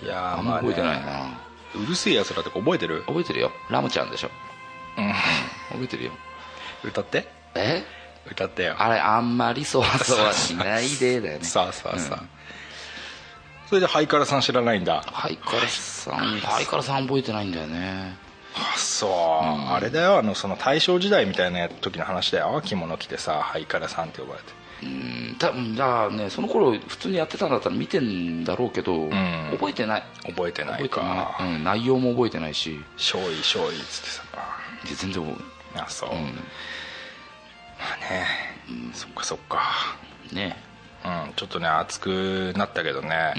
[0.04, 1.38] いやーあんま覚えてないな。
[1.74, 3.04] うるせえやつらとか覚えてる？
[3.06, 3.52] 覚えてるよ。
[3.70, 4.28] ラムちゃんでしょ。
[4.28, 4.51] うん
[5.70, 6.12] 覚えてるよ。
[6.84, 7.28] 歌って？
[7.54, 7.82] え？
[8.30, 8.76] 歌ってよ。
[8.78, 11.44] あれあんまりそわそわしないでだよね。
[11.44, 12.24] さあさあさあ、
[13.68, 15.02] それでハイカラさん知らないんだ。
[15.06, 17.06] ハイカラさんハイカラさん。
[17.06, 18.16] 覚えてないんだよね。
[18.54, 20.18] あそう、あれだよ。
[20.18, 22.60] あのその大正時代みたいな時の話だよ。
[22.64, 24.52] 着物着てさハイカラさんって呼ばれて。
[24.82, 25.36] うん。
[25.38, 29.08] 多分じゃあねその頃普通にやってたんだったら見てんだろうけど、
[29.52, 30.02] 覚えてない。
[30.26, 31.34] 覚えてない覚えてない。
[31.34, 32.78] か、うん、内容も覚えてないし。
[32.96, 34.22] 勝利勝利っつってさ
[34.88, 35.42] で全然覚
[35.74, 36.24] あそう、え、まあ
[37.96, 38.26] ね、
[38.92, 39.62] そっかそっか。
[40.30, 40.56] うん、ね。
[41.04, 43.34] うんちょっとね熱くなったけどね、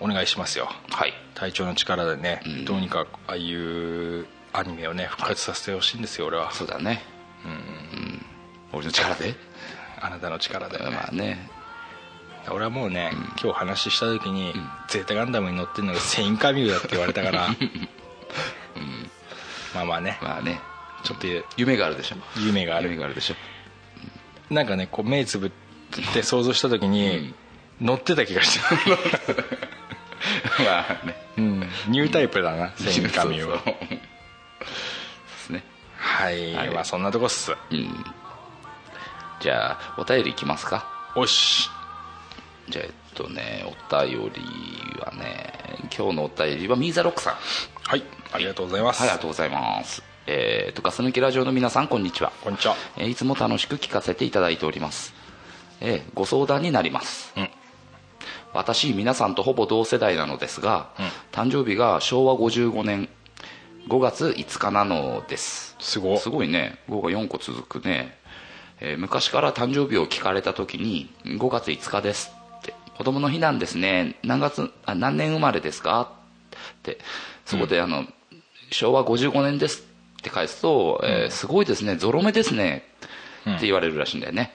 [0.00, 0.68] お願いしますよ。
[0.90, 1.14] はい。
[1.34, 2.64] 体調の力でね、ん。
[2.64, 6.52] どうにかああいうアニメをね復活させてほしいんですよ俺は。
[6.52, 7.02] そうだね。
[7.44, 8.24] うん、
[8.72, 9.34] 俺の力で？
[10.00, 11.48] あなたの力でね、まあね。
[12.50, 13.10] 俺はもうね、
[13.42, 14.54] 今日話した時に、
[14.88, 17.48] ゼータガンダムに乗ってるのがセインカミューだって言われたから、
[19.74, 20.18] まあまあね。
[20.22, 20.58] まあね
[21.04, 21.26] ちょっと
[21.56, 22.16] 夢があるでしょ？
[22.40, 22.84] 夢がある。
[22.90, 24.54] 夢があるでしょ？
[24.54, 25.50] なんかねこう目つぶっ
[26.14, 27.34] て想像した時に、
[27.80, 28.60] 乗ってた気がして
[30.64, 31.16] まあね。
[31.38, 31.60] うん。
[31.88, 33.74] ニュータイプだなセインカミューはそう。
[33.74, 33.96] そうで
[35.38, 35.64] すね。
[35.96, 36.70] はい、はい。
[36.70, 37.52] まあそんなとこっす。
[37.52, 38.04] うん。
[39.40, 40.86] じゃあお便りいきますか？
[41.16, 41.70] おし。
[42.68, 43.70] じゃあえっとねお
[44.04, 45.54] 便りはね
[45.96, 47.34] 今日のお便りはミーザロックさん。
[47.84, 48.04] はい。
[48.32, 52.76] ありがとうございます、はいありがとうございますえー、とガス抜きラジオの皆さんこんにちは、こんにちは。
[52.96, 55.14] えーいつも楽しく聞かせていただいております、
[55.80, 57.48] えーご相談になります、うん。
[58.52, 60.90] 私皆さんとほぼ同世代なのですが、
[61.32, 63.08] 誕生日が昭和55年
[63.88, 65.74] 5月5日なのです。
[65.80, 66.18] すご。
[66.18, 66.78] すごいね。
[66.88, 68.18] 5が4個続くね、
[68.80, 72.74] えー昔から誕生日を聞かれた時に5月5日ですって。
[72.98, 74.16] 子供の日なんですね。
[74.22, 76.12] 何月あ何年生まれですか
[76.76, 76.98] って。
[77.46, 78.04] そこであの、
[78.70, 79.89] 昭和55年です
[80.20, 82.84] って返すと、えーすごいですねゾロ目ですね
[83.56, 84.54] って言われるらしいんだよね、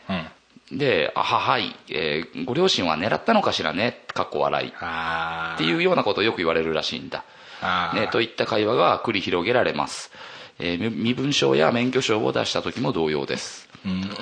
[0.71, 0.77] うん。
[0.77, 4.69] で「あははい、えーご両親は狙ったのかしらね」かっこ笑い。
[4.69, 7.23] っあていうようなことをよく言われるらしいんだ。
[7.95, 10.11] ね、といった会話が繰り広げられます、
[10.59, 13.67] えー身身分証や免許証を出した時も同様です、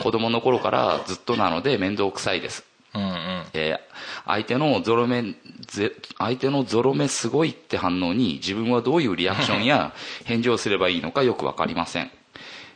[0.02, 2.64] 子供の頃からずっとなので面倒くさいです、
[2.94, 3.44] うんうん。
[3.54, 3.94] えー
[4.26, 5.36] 相手のゾロ目
[5.68, 9.94] ぜ相手のゾロ目すごいって反応に自分はどういうリアクションや
[10.26, 12.12] 返事をすればいいのかよく分かりません。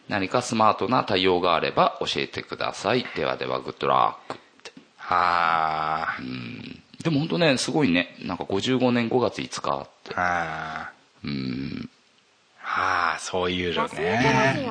[0.09, 3.05] 何かスマートな対応があれば教えてください。
[3.15, 6.17] ではではグッドラックってはあ
[7.03, 8.15] でも本当ねすごいね。
[8.19, 10.13] なんか55年5月5日って。
[10.13, 10.91] はあ。
[11.23, 11.89] うん。
[12.59, 14.69] はあそういうのね。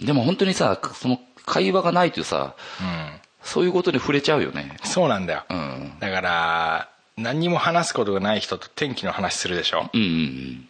[0.00, 4.76] オでも本当にさその会話がないとさうんそういうことに触れちゃうよね。
[4.82, 5.44] そうなんだよ。
[5.48, 5.92] うん。
[6.00, 9.90] だから何にも話すことがない人と天気の話するでしょ。
[9.92, 10.68] うんうんうん。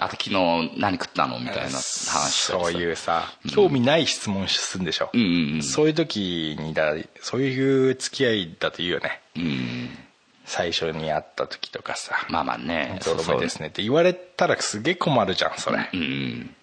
[0.00, 0.32] あと昨日
[0.76, 5.62] 何食ったのみたいな話そういうさ興味ない質問するんでしょ、うんうんうん。
[5.62, 9.20] そういう時にだそういう付き合いだと言うよね。
[9.36, 9.88] うん。
[10.44, 12.26] 最初に会った時とかさ。
[12.28, 13.82] まあまあね「ゾロ目ですね」って。
[13.82, 16.54] 言われたらすげえ困るじゃんそれ、うんうん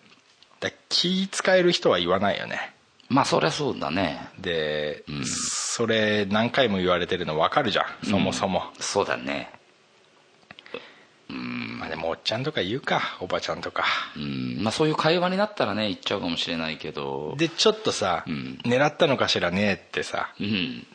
[0.60, 2.75] だ気使える人は言わないよね
[3.10, 4.30] まあそりゃそうだね。
[4.40, 7.86] で、それ何回も言われてるの分かるじゃん。
[8.10, 9.52] そもそも、そうだね。
[11.30, 13.84] まあでもおっちゃんとか言うかおばちゃんとか。
[14.16, 14.58] うん。
[14.62, 17.36] まあそういう会話になったらね言っちゃうかもしれないけど。
[17.38, 18.60] でちょっとさ、ん。
[18.64, 20.86] 狙ったのかしらねってさうん。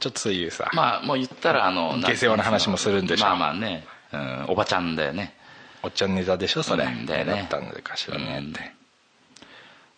[0.00, 3.26] ちょっとそういうさ、まあもう言ったらあの下世話な話もするんでしょ。
[3.26, 5.34] まあまあね、うん、おばちゃんだよね、
[5.82, 7.04] おっちゃんネタでしょそれ、うん。
[7.04, 7.32] だよね。
[7.34, 8.72] 狙ったのかしらねって、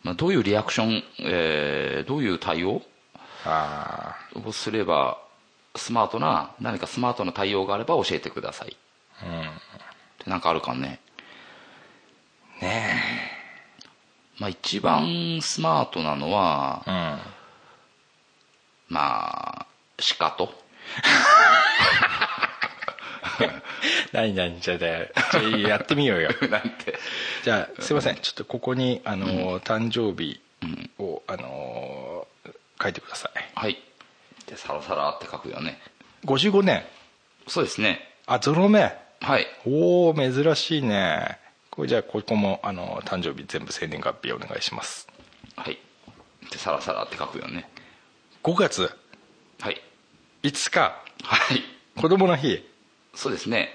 [0.03, 2.83] まあ、どういうリアクション、えーどういう対応
[3.45, 5.19] あをすれば
[5.77, 8.77] スマートな何かスマートな対応があれば教えてください。
[9.21, 9.41] あうん。
[9.41, 9.45] っ
[10.25, 11.01] てなんかあるかね。
[12.61, 13.03] ね
[14.39, 16.95] まあ一番スマートなのはえうん。
[18.95, 19.67] まあ
[20.01, 20.53] しかと
[24.13, 26.31] 何何じゃあじゃあやってみようよ。
[26.51, 26.99] なんて。
[27.43, 28.17] じゃあすいません。
[28.17, 30.41] ちょっとここにあの、誕生日
[30.99, 32.27] をあの
[32.81, 33.51] 書いてください。
[33.55, 33.81] はい。
[34.47, 35.81] でサラサラって書くよね。
[36.25, 36.85] 55年。
[37.49, 38.15] そうですね。
[38.27, 38.97] あゾロ目。
[39.21, 39.47] はい。
[39.67, 41.39] おお珍しいね。
[41.71, 45.09] これじゃあここもあの誕生日全部生年月日お願いします。
[45.57, 45.79] はい。
[46.51, 47.69] でサラサラって書くよね。
[48.43, 48.91] 5月。
[49.61, 49.81] はい。
[50.43, 50.81] 5日。
[51.23, 51.63] はい。
[52.01, 52.69] 子供の日
[53.15, 53.71] そうですね。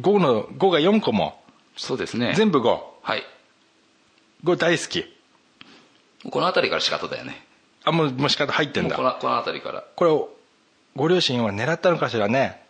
[0.00, 1.42] 5の5が4個も。
[1.76, 2.34] そうですね。
[2.36, 3.22] 全部55はい。
[4.44, 5.04] 大好き。
[6.30, 7.44] この辺りから仕方だよね。
[7.84, 8.96] あもうもう仕方入ってんだ。
[8.96, 9.84] このこの辺りから。
[9.96, 10.30] これを
[10.96, 12.62] ご両親は狙ったのかしらね。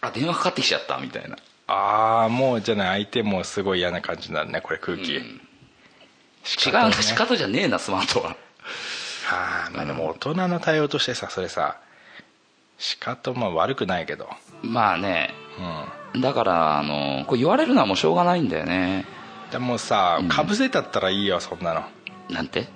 [0.00, 1.36] あ電話かかってきちゃったみたいな。
[1.66, 3.02] ああもうじゃない。
[3.04, 8.30] 相手もすごい嫌な感じになるねこれ空気、違うな仕方じゃねえなスマートは。
[8.30, 8.36] は
[9.68, 11.78] あまあでも大人の対応としてさそれさ
[12.80, 14.28] 仕方まあ悪くないけど。
[14.62, 15.34] まあね。
[16.14, 16.20] うん。
[16.22, 19.04] だからあのこれ言われるのはもうしょうがないんだよね。
[19.52, 21.84] でもさかぶせたったらいいよそんなの。
[22.30, 22.68] なんて？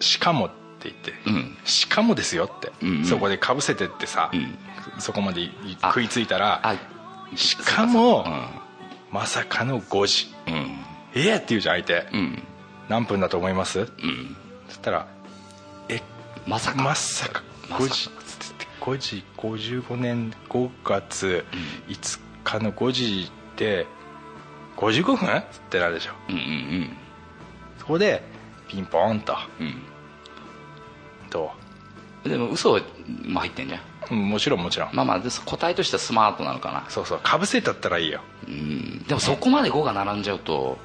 [0.00, 0.48] しかもっ
[0.80, 1.56] て言って、うん。
[1.64, 3.04] しかもですよって、うんうん。
[3.04, 4.58] そこでかぶせてってさ、ん。
[5.00, 5.50] そこまで
[5.82, 6.76] 食いついたらあ
[7.36, 10.50] しかも、うまさかの5時。
[10.50, 10.78] んうん。
[11.14, 12.42] ええって言うじゃん相手、うん。
[12.88, 13.80] 何分だと思います？
[13.80, 14.36] うん。
[14.68, 15.06] そしたら
[15.88, 16.00] え
[16.46, 16.82] まさか。
[16.82, 17.84] まさかまさか。
[17.84, 18.10] 5時
[18.80, 21.44] 5時55年5月
[21.88, 23.86] 5日の5時で
[24.76, 25.28] 55分？
[25.36, 26.12] ってなるでしょ。
[26.28, 26.90] うんうん
[27.78, 28.22] そこで
[28.68, 29.36] ピンポーンと。
[29.60, 29.74] うん。
[31.30, 31.50] と。
[32.24, 32.78] うんでも嘘
[33.26, 33.80] も入ってんじゃん。
[34.10, 34.94] うんもちろんもちろん。
[34.94, 36.84] まあまあで答えとしてはスマートなのかな。
[36.88, 38.20] そうそうかぶせたったらいいよ。
[38.46, 39.02] うん。
[39.04, 40.78] でもそこまで5が並んじゃうと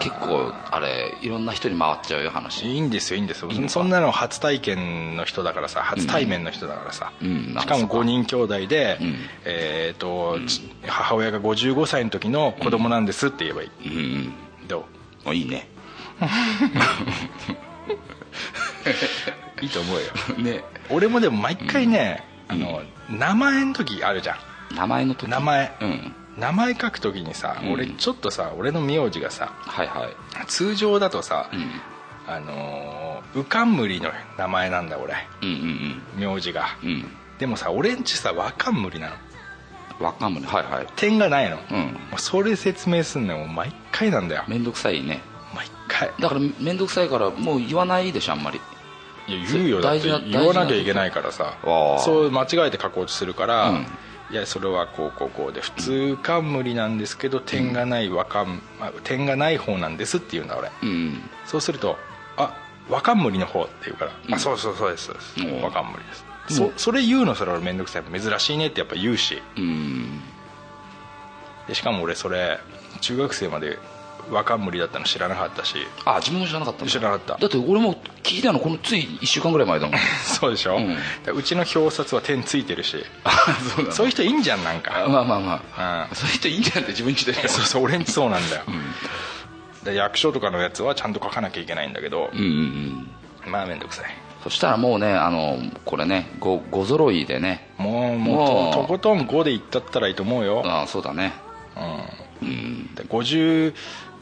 [0.00, 2.66] 結構あれいろんな人に回っちゃうよ話。
[2.66, 3.50] いいんですよいいんですよ。
[3.68, 9.16] そんなの初体験の人だからさ初対面の人だからさ、うんしかも5人兄弟で、うん。
[9.44, 14.68] えーとち母親が55歳の時の子供なんですって言えばいい、うんうん。
[14.68, 14.84] ど
[15.24, 15.68] あいいね。
[16.20, 16.24] う
[19.64, 20.02] いいと思うよ。
[20.38, 20.64] ね。
[20.90, 24.34] 俺もでも毎回ね、あの名前の時あるじゃ
[24.72, 24.76] ん。
[24.76, 25.28] 名前の時。
[25.28, 25.72] 名前。
[25.80, 27.72] うん名前書く時にさ、うん。
[27.72, 30.46] 俺ちょっとさ俺の名字がさはいはい。
[30.46, 31.66] 通常だとさ、うん。
[32.26, 35.14] あのー、うかんむりの名前なんだ俺。
[35.42, 35.52] うんう
[36.20, 36.76] ん名字が。
[36.82, 36.88] うん。
[36.88, 37.04] うん
[37.38, 39.14] でもさ俺んちさわかんむりなの。
[40.04, 40.86] わかんないはいはい。
[40.96, 41.96] 点がないの、うん。
[42.16, 44.44] それ説明すんのもう毎回なんだよ。
[44.48, 45.20] 面倒くさいね。
[45.54, 46.10] 毎回。
[46.18, 48.60] だから面倒くさいからもう言わないでしょあんまり。
[49.28, 49.80] いや言うよ。
[49.80, 51.56] だって言わなきゃいけないからさ。
[51.62, 53.86] そう間違えて書こうとするから、うん
[54.30, 60.70] いやそれはこうこうこうで普通冠なんですけど点がない和冠、あ点がない方なんですって言うんだ俺。
[60.82, 61.30] うん。
[61.46, 61.96] そうすると
[62.36, 62.54] 「あ
[62.90, 64.34] 和冠の方」って言うから「うん。
[64.34, 65.10] あそうそうそうです
[65.62, 66.24] 和冠です」
[66.62, 66.72] うん。
[66.72, 68.20] そそれ言うのそれ俺面倒くさい。
[68.20, 69.42] 珍しいねってやっぱ言うし。
[69.56, 70.20] うん。
[71.66, 72.60] でしかも俺それ
[73.00, 73.78] 中学生まで
[74.30, 75.76] 和冠だったの知らなかったし。
[76.04, 77.36] あ自分も知らなかった知らなかった。
[77.38, 79.98] だって俺も聞いたのこのつい1週間ぐらい前だもん。
[80.24, 80.96] そうでしょ、うん。
[81.36, 83.04] うちの表札は点ついてるし。
[83.24, 83.30] あ
[83.76, 85.04] そうそういう人いいんじゃんなんか。
[85.04, 86.08] あまあまあまあ。
[86.10, 86.16] うん。
[86.16, 88.62] そういう人いいんじゃんって自分にしてるそうそう俺んちそうなんだよ、
[89.84, 92.30] で役所とかのやつはちゃんと書かなきゃいけないんだけど。
[92.32, 93.08] うんうん
[93.46, 93.52] うん。
[93.52, 94.06] まあ面倒くさい。
[94.44, 97.70] そしたらもうねあのこれねごご揃いでね。
[97.76, 98.70] もうももう。
[98.70, 101.32] うととことん5でいったったらいいと思うよ、あそうだね。
[102.42, 102.94] うん、うん。
[102.94, 103.74] で50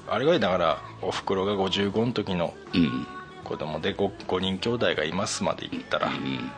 [0.08, 3.06] あれがいいだからおふくろが55の時のうん。
[3.44, 6.50] 子供で 5, 5人兄弟がいますまで言ったら、うん。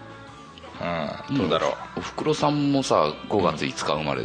[1.30, 4.24] うん、どうだろおふくろさんもさ5月5日生まれ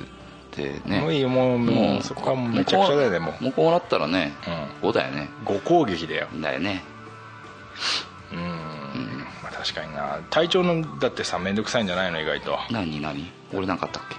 [0.51, 1.01] てう、ね。
[1.01, 3.33] もういいよもうもうそこはもうめちゃくちゃだよねも。
[3.41, 4.31] うもうこうなったらね
[4.81, 5.29] 5だよね。
[5.43, 6.27] 5攻撃だよ。
[6.41, 6.83] だよね。
[8.31, 8.39] うん、
[9.43, 10.19] まあ、確かにな。
[10.29, 12.51] 体調のだってさ面倒くさいんじゃないの意外と。
[12.51, 13.29] だ何何？
[13.53, 14.15] 俺なんかあったっけ？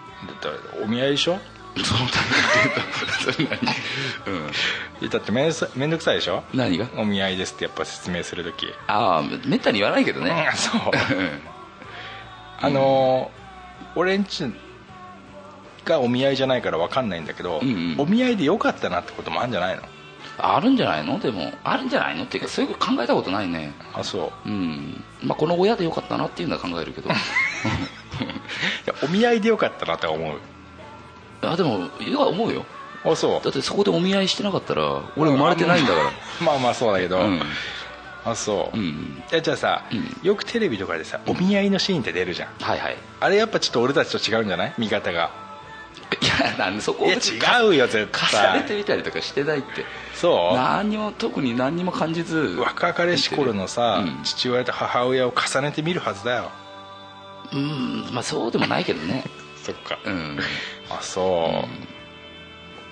[0.50, 1.38] ってお見合いでしょ？
[1.82, 2.20] そのた
[3.26, 3.48] めそれ
[4.26, 4.30] 何？
[5.02, 5.10] うん。
[5.10, 6.44] だって面倒くさ面倒くさいでしょ？
[6.54, 6.86] 何が？
[6.96, 8.66] お見合いですってやっぱ説明する時。
[8.86, 10.48] ああめったに言わないけどね。
[10.50, 10.80] うんそう。
[12.60, 13.44] あのー
[13.96, 14.44] 俺んち
[15.84, 18.00] がお見合いじゃないから分かんないんだけど、うんうん。
[18.00, 19.82] お見合いでよかったなってこともあるんじゃないの？
[20.38, 21.18] あるんじゃないの？
[21.20, 22.24] でもあるんじゃないの？
[22.24, 23.72] っていうかそういうこと考えたことないね。
[23.92, 24.48] あそう。
[24.48, 25.04] うん。
[25.22, 27.10] まあこの親でよかったなっていうのは考えるけど。
[29.04, 30.38] お見合いでよかったなって思う
[31.46, 32.64] あでもいや思うよ。
[33.04, 33.44] あそう。
[33.44, 36.10] だってそこでお見合いしてなかったら俺生まれてないんだから。
[36.44, 37.42] まあまあそうだけど、うん。
[38.24, 39.22] あそう、いうん。
[39.30, 40.16] やじゃあさ、うん。
[40.22, 42.48] よくテレビとかでさお見合いのシーンって出るじゃん。
[42.62, 42.96] はいはい。
[43.20, 44.74] あれやっぱちょっと俺たちと違うんじゃない？
[44.78, 45.30] 見方が。
[46.20, 49.84] いやなんでそこいや違うよ絶重ねて対みたりとかしてないって。
[50.14, 50.56] そう。
[50.56, 52.36] 何にも特に何にも感じず。
[52.58, 54.20] 若かりし頃のさ、うん。
[54.22, 56.50] 父親と母親を重ねてみるはずだよ。
[57.52, 58.08] うん。
[58.12, 59.24] まあそうでもないけどね。
[59.62, 59.98] そっか。
[60.04, 60.38] うん
[60.90, 61.64] あそ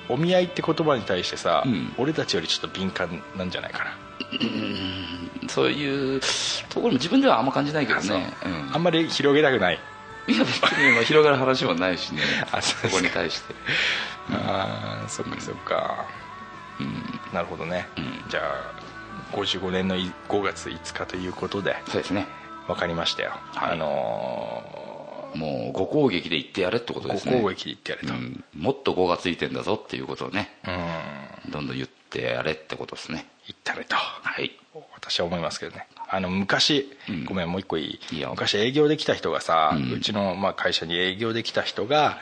[0.08, 1.92] う、お見合いって言葉に対してさ、うん。
[1.98, 3.96] 俺たちよりちょっと敏感なんじゃないかな、
[5.48, 6.20] そういう
[6.68, 8.18] ところも自分ではあんま感じないけどあそう。
[8.18, 8.70] ねうん。
[8.74, 9.80] あんまり広げたくない。
[10.28, 12.22] いや別にまあ広がる話もないしね。
[12.52, 13.54] あそこに対して。
[14.30, 16.06] ああそっかそっか、
[17.32, 18.24] なるほどね、うん。
[18.28, 21.76] じゃあ55年のい5月5日ということで。
[21.88, 22.26] そうですね。
[22.66, 23.72] 分かりましたよ、はい。
[23.72, 24.62] あの
[25.34, 27.34] もうご攻撃で言ってやれってことー、ですね。
[27.36, 28.44] ご攻撃で言ってやれと、うん。
[28.54, 30.50] もっと5がついてんだぞっていうことをね
[31.46, 33.26] うんどんどん言ってやれってことですね。
[33.46, 33.96] 言ったれと。
[33.96, 34.52] はい。
[34.94, 35.86] 私は思いますけどね。
[36.08, 37.24] あの昔、うん。
[37.24, 38.00] ごめんもう一個いい。
[38.12, 38.30] いいよ。
[38.30, 42.18] 昔営業できた人がさ、ううんちのまあ会社に営業できた人が、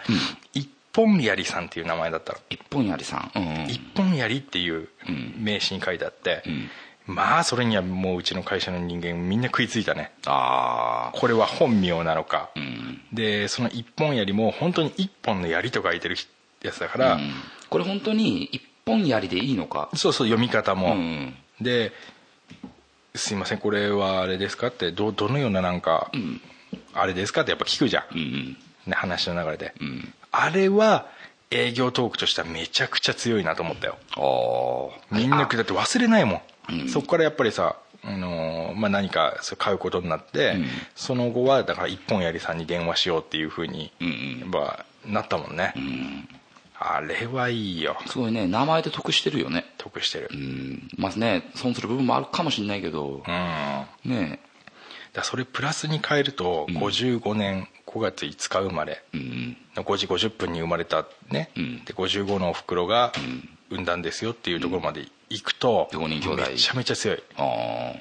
[0.54, 2.38] 一本槍さんっていう名前だったの。
[2.48, 3.38] 一本槍さん。
[3.38, 3.70] うんうん。
[3.70, 5.34] 一本槍っていううん。
[5.38, 6.68] 名刺に書いてあって、うん
[7.10, 10.12] まあそれにはもううちの会社の人間みんな食いついたね。
[10.26, 13.00] ああこれは本名なのか、うん。
[13.12, 16.16] でその一本槍も本当に一本の槍と書いてる
[16.62, 17.32] やつだから、うん。
[17.68, 19.90] これ本当に一本槍でいいのか。
[19.94, 21.92] そうそう読み方も、うんで
[23.14, 26.40] 「すいませんこれはあれですか?」ってどどのようななんか、ん。
[26.94, 28.56] あれですかってやっぱ聞くじゃん、うん
[28.86, 30.14] ね、話の流れで、うん。
[30.30, 31.06] あれは
[31.50, 33.98] 営業トークとしてはめちゃくちゃ強いなと思ったよ。
[34.16, 36.40] ああみんなだって忘れないもん
[36.88, 40.66] そこからやっぱりさあのーまあ、何か買うことになって、うん。
[40.94, 43.92] その後はだから一本槍さんに電話しようっていうふうに、
[44.40, 46.28] やっぱなったもんね、うん。
[46.78, 47.96] あれはいいよ。
[48.06, 48.46] すごいね。
[48.46, 49.66] 名前で得してるよね。
[49.76, 50.30] 得してる。
[50.32, 50.88] う、ん。
[50.96, 53.22] まあね損する部分もあるかもしれないけど。
[53.26, 54.40] うん、ね
[55.12, 56.76] らそれプラスに変えると、ん。
[56.78, 59.02] 55年5月5日生まれ。
[59.12, 61.84] うんの5時50分に生まれたね、うん。
[61.84, 63.12] で55のおふくろが
[63.68, 67.22] 産んだんですよっていうところまで行くと、めちゃめちゃ強い。
[67.36, 67.94] あ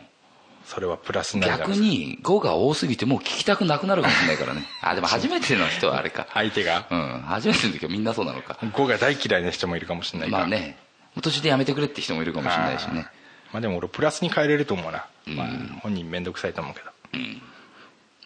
[0.65, 4.67] それはプラスあになる逆に5が多すぎてもう聞きたくなくなるかもしれないからね。
[4.81, 6.27] あでも初めての人はあれか。
[6.33, 6.85] 相手が？
[6.91, 7.21] うん。
[7.27, 8.57] 初めての時はみんなそうなのか。
[8.61, 10.77] 5が大嫌いな人もいるかもしれないからまあね。
[11.21, 13.07] 途中でやめてくれって人もいるかもしれないしね。
[13.51, 15.35] まあでも俺プラスに変えれると思うな、うん。
[15.35, 15.47] まあ、
[15.81, 17.41] 本人面倒くさいと思うけど、うん。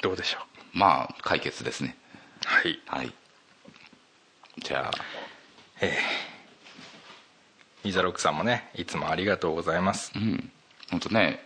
[0.01, 0.39] どうでしょ
[0.75, 0.77] う？
[0.77, 1.97] まあ解決ですね。
[2.45, 2.79] はい。
[2.87, 3.13] はい。
[4.59, 4.97] じゃあ
[5.81, 6.32] ええ
[7.83, 10.11] イザロックさんもねいつもありがとうございます。
[10.15, 10.51] うん。
[10.89, 11.43] 本当ね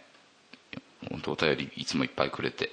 [1.10, 2.72] 本当お便りいつもいっぱいくれて。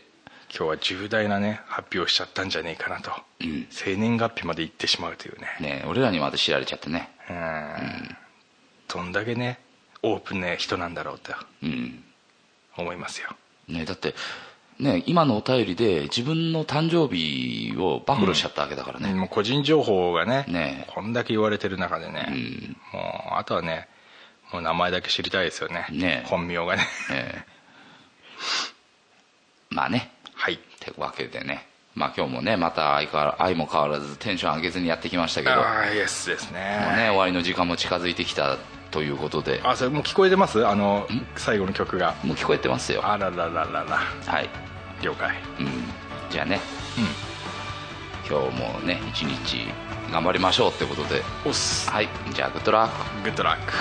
[0.57, 3.11] 今日は重大なね発表しちゃったんじゃねえかなと、
[3.41, 3.67] うん。
[3.71, 5.49] 生年月日まで言ってしまうというね。
[5.61, 7.11] ね俺らにまで知られちゃってね。
[7.29, 8.17] うん。
[8.89, 9.59] どんだけね
[10.03, 11.33] オープンな人なんだろうと。
[11.63, 12.05] うん。
[12.77, 13.31] 思いますよ。
[13.69, 14.15] ねだって
[14.79, 23.89] ね今のお便りで自分の誕生日を暴露しちゃったわけだからね、もう個人情報がねねこんだけ言われてる中でね、もうあとはね
[24.53, 25.87] もう名前だけ知りたいですよね。
[25.91, 26.87] ね本名がね。
[27.11, 27.45] ええ。
[29.71, 30.13] まあね。
[30.35, 30.55] はい。
[30.55, 31.67] ってわけでね。
[31.97, 35.57] まあ今日もねまた相変わら相も変わらずテンション上げずにやってきましたけど。
[35.57, 36.61] もああイエスですうね
[36.97, 38.59] ね終わりの時間も近づいてきた
[38.91, 39.61] ということで。
[39.65, 40.65] あそれもう聞こえてます？
[40.67, 42.15] あの最後の曲が。
[42.23, 43.01] もう聞こえてますよ。
[43.05, 43.97] あららららら。
[44.27, 44.49] はい、
[45.03, 45.37] 了解。
[45.59, 45.69] うん、
[46.31, 46.61] じゃあね、
[48.29, 49.67] 今日もね一日
[50.13, 51.23] 頑張りましょうってことで。
[51.45, 51.91] おっす。
[51.91, 53.23] はいじゃあグッドラック。
[53.25, 53.73] グッドラック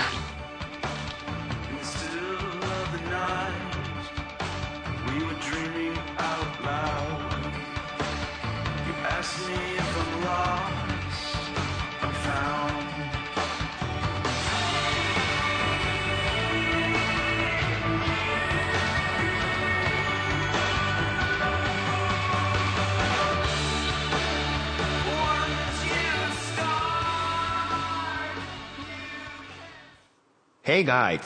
[30.66, 31.20] Hey guys!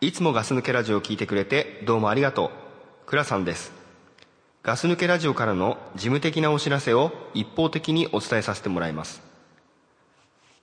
[0.00, 2.50] いつもガス抜けラジオを聞いてくれてどうもありがとう。
[3.04, 3.72] クラさんです。
[4.62, 9.20] ガス抜けラジオからの事務的なお知らせを一方的にお伝えさせてもらいます。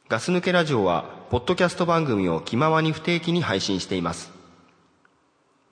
[0.10, 4.32] ガス抜けラジオは、ポッドキャスト番組を気ままに不定期に配信しています。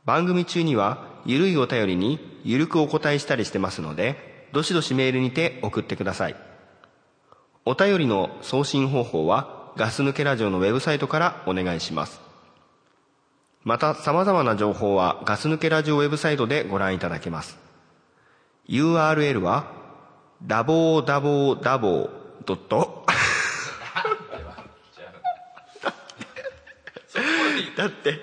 [0.05, 6.35] 番組中には、ゆるいお便りにゆるくお答えしたりしてますので、どしどしメールにて送ってください。
[7.65, 12.23] お便りの送信方法はガス抜けラジオのウェブサイトからお願いします。
[13.65, 17.57] また様々な情報はガス抜けラジオウェブサイトでご覧いただけます。
[18.69, 19.71] URL は
[20.45, 22.09] www.
[27.75, 28.19] だって